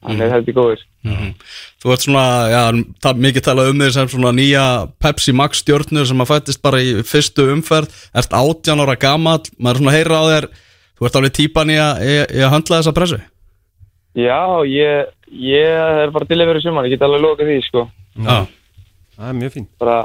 Hann 0.00 0.20
er 0.24 0.30
heldur 0.32 0.56
góður. 0.56 0.84
Þú 1.80 1.92
ert 1.92 2.04
svona, 2.04 2.24
já, 2.48 2.60
það 3.00 3.10
er 3.10 3.20
mikið 3.24 3.44
talað 3.44 3.70
um 3.72 3.82
þig 3.82 3.92
sem 3.94 4.08
svona 4.12 4.32
nýja 4.36 4.64
Pepsi 5.00 5.32
Max 5.36 5.60
stjórnur 5.62 6.08
sem 6.08 6.20
að 6.24 6.30
fættist 6.30 6.62
bara 6.64 6.80
í 6.84 6.94
fyrstu 7.08 7.46
umferð 7.54 7.92
Ert 8.16 8.36
18 8.36 8.82
ára 8.84 8.96
gamall, 9.00 9.44
maður 9.56 9.78
er 9.78 9.80
svona 9.80 9.92
að 9.92 9.96
heyra 9.98 10.20
á 10.20 10.24
þér 10.30 10.48
Þú 11.00 11.08
ert 11.08 11.18
alveg 11.20 11.34
típan 11.38 11.72
í 11.72 11.78
að, 11.80 12.02
í, 12.04 12.16
í 12.36 12.42
að 12.44 12.52
handla 12.52 12.80
þessa 12.82 12.96
pressu 12.96 13.20
Já, 14.20 14.40
ég, 14.68 15.12
ég 15.30 15.80
er 16.04 16.12
bara 16.12 16.28
til 16.28 16.40
að 16.40 16.48
vera 16.50 16.60
í 16.60 16.64
sumar. 16.64 16.88
Ég 16.88 16.96
get 16.96 17.04
alveg 17.06 17.22
lokað 17.22 17.46
því 17.52 17.58
sko. 17.62 17.84
Já, 18.18 18.38
Það 19.14 19.28
er 19.28 19.36
mjög 19.38 19.52
fínt 19.54 19.70
Bara 19.80 19.98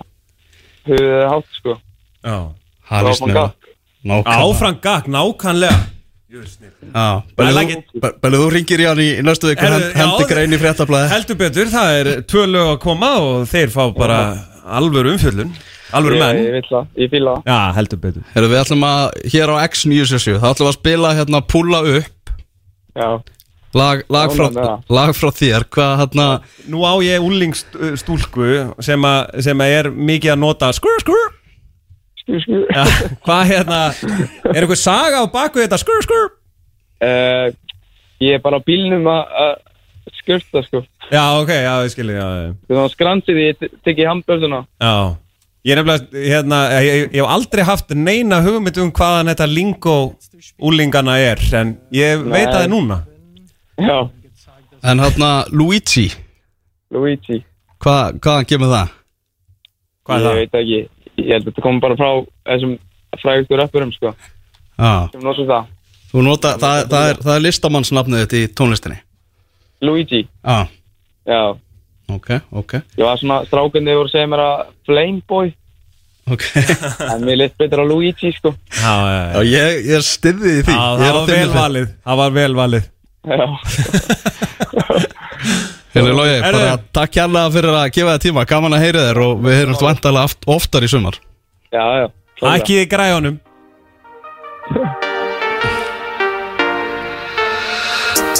höfuðið 0.85 1.15
er 1.17 1.27
hátt 1.33 1.59
sko. 1.59 1.77
Já 2.21 2.37
það 2.85 3.11
gakk. 3.33 3.69
Nákvæmlega. 4.05 4.45
Áfram 4.45 4.79
gakk, 4.83 5.07
nákvæmlega 5.09 5.94
Like 6.35 7.77
þú, 8.35 8.49
ringir 8.53 8.81
í 8.83 8.87
hann 8.89 9.01
í, 9.01 9.07
næstu 9.25 9.51
viku 9.51 9.69
Hendi 9.95 10.27
grein 10.29 10.55
í 10.55 10.59
fréttablaði 10.61 11.11
Heldur 11.13 11.39
betur, 11.39 11.69
það 11.71 11.99
er 11.99 12.09
tvö 12.27 12.43
lög 12.49 12.71
að 12.73 12.81
koma 12.83 13.11
og 13.21 13.45
þeir 13.51 13.71
fá 13.73 13.83
bara 13.95 14.19
alvöru 14.65 15.13
umfjöllun 15.15 15.53
Alvöru 15.95 16.17
Ég, 16.17 16.23
menn 16.23 16.39
ég 16.41 16.55
vil 16.57 16.65
það. 16.67 16.87
Ég 16.97 17.11
það. 17.29 17.45
Já, 17.47 17.59
heldur 17.77 18.01
betur 18.03 18.25
Herru, 18.33 18.49
við 18.51 18.61
ætlum 18.63 18.85
að, 18.89 19.03
hér 19.35 19.53
á 19.53 19.55
X977 19.69 20.41
þá 20.41 20.47
ætlum 20.51 20.71
að 20.71 20.77
spila 20.79 21.13
hérna 21.19 21.41
Pulla 21.45 21.81
upp 21.95 22.33
Já. 22.95 23.09
lag, 23.75 24.03
lag, 24.09 24.33
frá, 24.33 24.47
það. 24.55 24.73
lag 24.97 25.13
frá 25.15 25.29
þér 25.39 25.67
Hvað 25.75 25.95
hérna 26.01 26.27
Nú 26.71 26.83
á 26.87 26.93
ég 27.05 27.25
úlingstúlku 27.29 28.49
sem, 28.83 29.07
sem 29.45 29.65
að 29.67 29.77
er 29.79 29.91
mikið 29.93 30.35
að 30.35 30.41
nota 30.41 30.71
Skur, 30.75 30.97
skur. 31.05 31.25
Ja, 32.27 32.85
Hvað 33.25 33.43
hérna, 33.51 33.79
er 34.51 34.59
eitthvað 34.63 34.81
saga 34.81 35.21
á 35.21 35.25
baku 35.29 35.61
þetta 35.63 35.81
skur 35.81 36.01
skur 36.07 36.25
Uh, 37.05 37.51
ég 38.23 38.37
er 38.37 38.41
bara 38.41 38.55
á 38.57 38.63
bílnum 38.63 39.03
að 39.11 39.33
að 39.35 39.55
skurta 40.15 40.61
sko. 40.63 40.79
Já, 41.11 41.21
ok, 41.41 41.49
já, 41.51 41.73
ég 41.83 41.91
skilji, 41.91 42.15
Þannig 42.15 42.79
að 42.81 42.93
skransið 42.93 43.39
ég 43.41 43.57
te- 43.59 43.69
tekið 43.85 44.07
hambörsuna. 44.09 44.61
Já, 44.79 44.93
ég 45.67 45.75
er 45.75 45.81
nefnilega, 45.83 46.23
hérna, 46.31 46.59
ég, 46.79 46.87
ég, 46.87 47.03
ég 47.11 47.19
hef 47.19 47.33
aldrei 47.35 47.65
haft 47.67 47.91
neina 47.99 48.39
hugmynd 48.45 48.79
um 48.81 48.93
hvaðan 48.95 49.29
þetta 49.33 49.47
lingo 49.51 49.97
úlingana 50.71 51.17
er, 51.19 51.43
en 51.59 51.75
ég 51.93 52.23
veit 52.23 52.47
að 52.47 52.55
það 52.55 52.63
er 52.63 52.71
núna. 52.73 52.99
Já. 53.75 53.97
En 54.85 55.03
hérna 55.03 55.31
Luigi 55.51 56.07
Luigi. 56.95 57.41
Hvað, 57.83 58.19
hvaðan 58.23 58.49
kemur 58.49 58.71
það? 58.71 58.95
Hvað 60.05 60.15
er 60.15 60.23
ég 60.23 60.29
það? 60.29 60.39
veit 60.39 60.59
ekki. 60.63 60.81
Ég 61.17 61.31
held 61.31 61.45
að 61.45 61.51
þetta 61.53 61.63
kom 61.63 61.79
bara 61.83 61.95
frá 61.99 62.09
þessum 62.49 62.73
frægustu 63.21 63.57
rappurum 63.59 63.91
sko. 63.95 64.11
Já, 64.75 64.91
Sem 65.13 65.21
notum 65.23 65.47
það. 65.47 65.67
þú 66.11 66.23
nota, 66.25 66.55
það, 66.59 66.79
það, 66.91 67.09
er, 67.11 67.19
það 67.23 67.35
er 67.37 67.43
listamannsnafnið 67.45 68.23
þetta 68.25 68.39
í 68.41 68.47
tónlistinni 68.59 68.97
Luigi. 69.85 70.21
Já, 70.43 70.57
Já. 71.27 71.41
ok, 72.11 72.29
ok 72.51 72.73
Ég 72.97 73.03
var 73.05 73.17
svona 73.21 73.37
strákandi 73.47 73.95
voru 73.95 74.09
að 74.09 74.13
segja 74.15 74.27
mér 74.31 74.43
að 74.45 74.65
Flameboy. 74.87 75.53
Ok, 76.25 76.43
En 77.13 77.21
mér 77.27 77.37
leitt 77.37 77.57
betur 77.59 77.83
á 77.83 77.85
Luigi 77.85 78.31
sko. 78.35 78.51
Já, 78.73 78.93
já, 79.05 79.19
já, 79.35 79.41
ég, 79.51 79.81
ég 79.85 79.95
er 79.99 80.05
styðið 80.07 80.51
í 80.59 80.63
því 80.65 80.75
Já, 80.75 80.83
það 80.83 81.05
er 81.07 81.13
var 81.15 81.27
þinni 81.29 81.37
vel 81.37 81.47
hlið. 81.47 81.57
valið, 81.61 81.87
það 82.05 82.21
var 82.23 82.31
vel 82.39 82.53
Logi, 85.95 86.35
Heyrðu. 86.43 86.59
bara 86.59 86.77
takk 86.93 87.13
hérlega 87.21 87.51
fyrir 87.55 87.75
að 87.79 87.91
gefa 87.95 88.13
það 88.15 88.23
tíma. 88.25 88.45
Gaman 88.49 88.73
að 88.75 88.83
heyra 88.83 89.03
þér 89.07 89.19
og 89.23 89.43
við 89.45 89.53
heyrum 89.59 89.77
vantarlega 89.79 90.27
oft, 90.27 90.47
oftar 90.57 90.83
í 90.83 90.89
sumar. 90.91 91.19
Já, 91.71 91.85
já. 92.01 92.07
Ekki 92.51 92.81
í 92.81 92.87
græjunum. 92.91 93.39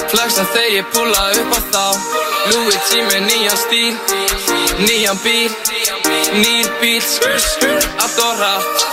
Flexa 0.06 0.44
þegar 0.52 0.70
ég 0.74 0.90
púla 0.92 1.22
upp 1.40 1.56
á 1.56 1.60
þá. 1.72 1.84
Luigi 2.52 3.00
með 3.08 3.24
nýjan 3.26 3.58
stíl. 3.58 3.94
Nýjan 4.84 5.18
bíl. 5.24 5.50
Nýr 6.36 6.68
bíl 6.80 7.00
Skur, 7.00 7.38
skur 7.40 7.80
Allt 8.02 8.20
og 8.20 8.36
hratt. 8.38 8.86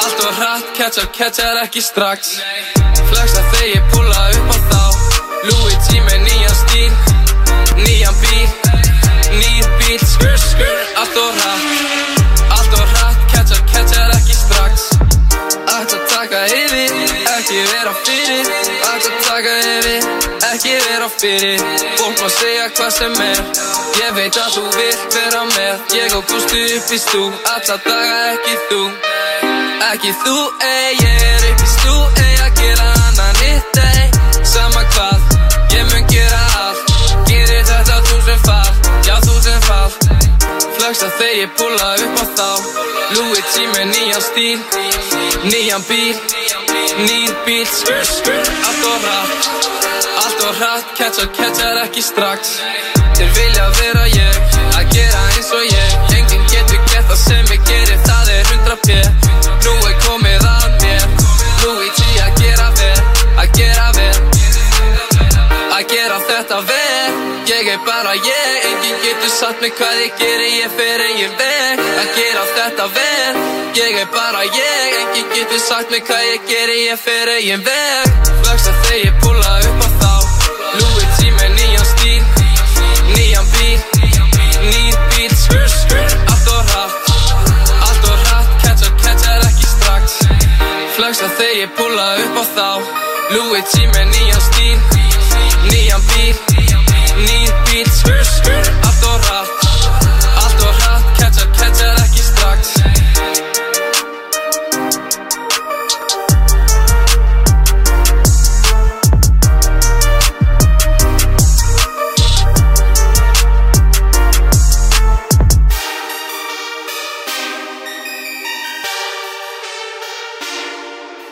Allt 0.00 0.24
og 0.24 0.32
hratt. 0.40 0.72
Catchar, 0.78 1.10
catchar 1.14 1.60
ekki 1.66 1.84
strax. 1.84 2.38
Flexa 3.12 3.44
þegar 3.52 3.68
ég 3.74 3.92
púla 3.92 4.26
upp 4.40 4.50
á 4.50 4.58
þá. 4.72 4.82
Luigi 5.50 6.00
með 6.00 6.18
nýjan 6.18 6.28
stíl 6.28 6.29
Bíl 9.90 9.98
Skur, 9.98 10.36
skur 10.38 10.78
Allt 11.00 11.16
og 11.16 11.32
hratt. 11.38 11.62
Allt 12.56 12.74
og 12.80 12.86
hratt. 12.92 13.16
Catchar, 13.32 13.62
catchar 13.72 14.10
ekki 14.16 14.34
strax. 14.42 14.84
Ætti 15.74 15.96
að 15.98 16.04
taka 16.12 16.42
yfir, 16.58 16.92
ekki 17.36 17.58
vera 17.72 17.94
fyrir. 18.04 18.52
Ætti 18.90 19.10
að 19.10 19.18
taka 19.26 19.54
yfir, 19.72 20.06
ekki 20.52 20.76
vera 20.86 21.08
fyrir. 21.20 21.66
Fólk 21.98 22.22
má 22.22 22.28
segja 22.36 22.68
hvað 22.76 22.90
sem 23.00 23.18
er. 23.26 23.42
Ég 23.98 24.14
veit 24.18 24.38
að 24.44 24.50
þú 24.54 24.64
vilt 24.78 25.18
vera 25.18 25.42
með. 25.56 25.76
Ég 25.98 26.14
og 26.20 26.24
Gústi 26.30 26.62
upp 26.76 26.94
í 26.94 27.02
stú. 27.08 27.24
Alla 27.56 27.80
daga 27.88 28.18
ekki 28.36 28.54
þú. 28.70 28.82
Ekki 29.90 30.14
þú, 30.22 30.36
ei, 30.70 30.90
ég 31.02 31.22
er 31.32 31.50
upp 31.50 31.66
í 31.66 31.68
stú 31.74 31.94
Ei, 32.22 32.39
Flexa 40.90 41.06
þegar 41.20 41.36
ég 41.38 41.50
púla 41.54 41.88
upp 42.02 42.16
á 42.18 42.24
þá. 42.34 42.46
Luigi 43.14 43.66
með 43.70 43.84
nýjan 43.92 44.24
stíl 44.26 44.58
Nýjan 45.46 45.84
bíl 45.86 46.16
Nýr 47.04 47.36
bíl, 47.46 47.62
allt 47.62 48.88
og 48.90 49.06
rætt 49.06 49.70
Allt 50.24 50.42
og 50.48 50.58
hratt, 50.58 50.90
catchar, 50.98 51.30
catchar 51.36 51.78
ekki 51.84 52.02
strax. 52.02 52.56
Þeir 53.14 53.30
vilja 53.38 53.68
vera 53.78 54.02
ég, 54.10 54.39
sagt 69.40 69.60
mig 69.62 69.72
hvað 69.72 69.98
ég 70.04 70.16
geri, 70.20 70.48
ég 70.60 70.72
fer 70.76 71.02
eigin 71.06 71.30
veg. 71.38 71.78
Að 71.80 72.08
gera 72.16 72.42
þetta 72.56 72.86
vel, 72.96 73.38
ég 73.78 73.94
er 74.02 74.08
bara 74.12 74.42
ég. 74.44 74.96
Enginn 75.00 75.30
getur 75.32 75.62
sagt 75.64 75.92
mig 75.94 76.02
hvað 76.08 76.24
ég 76.26 76.42
geri, 76.50 76.76
ég 76.90 77.00
fer 77.00 77.30
eigin 77.36 77.62
veg. 77.64 78.10
Flexa 78.42 78.74
þegar 78.82 78.98
ég 79.00 79.16
púla 79.22 79.54
upp 79.68 79.86
á 79.86 79.88
þá. 80.02 80.12
Louis 80.80 81.08
G 81.16 81.30
með 81.38 81.54
nýjan 81.56 81.88
stíl 81.88 82.22
Nýjan 83.14 83.48
bíl, 83.54 83.80
nýr 84.68 85.00
bíl 85.14 85.32
Allt 85.32 86.52
og 86.56 86.60
hratt, 86.68 87.10
allt 87.88 88.04
og 88.12 88.20
hratt. 88.26 88.52
Catchar, 88.66 88.92
catchar 89.00 89.48
ekki 89.48 89.72
strax. 89.72 90.20
Flexa 90.98 91.32
þegar 91.40 91.58
ég 91.62 91.76
púla 91.80 92.10
upp 92.26 92.40
á 92.42 92.44
þá. 92.58 92.68
Louis 93.32 93.72
G 93.72 93.88
með 93.88 94.06
nýjan 94.12 94.46
stíl 94.50 94.78
Nýjan 95.70 96.08
bíl, 96.12 96.34
nýr 97.24 97.52
bíl 97.70 97.88
Allt 97.88 98.84
og 98.84 98.89
hratt 99.06 99.59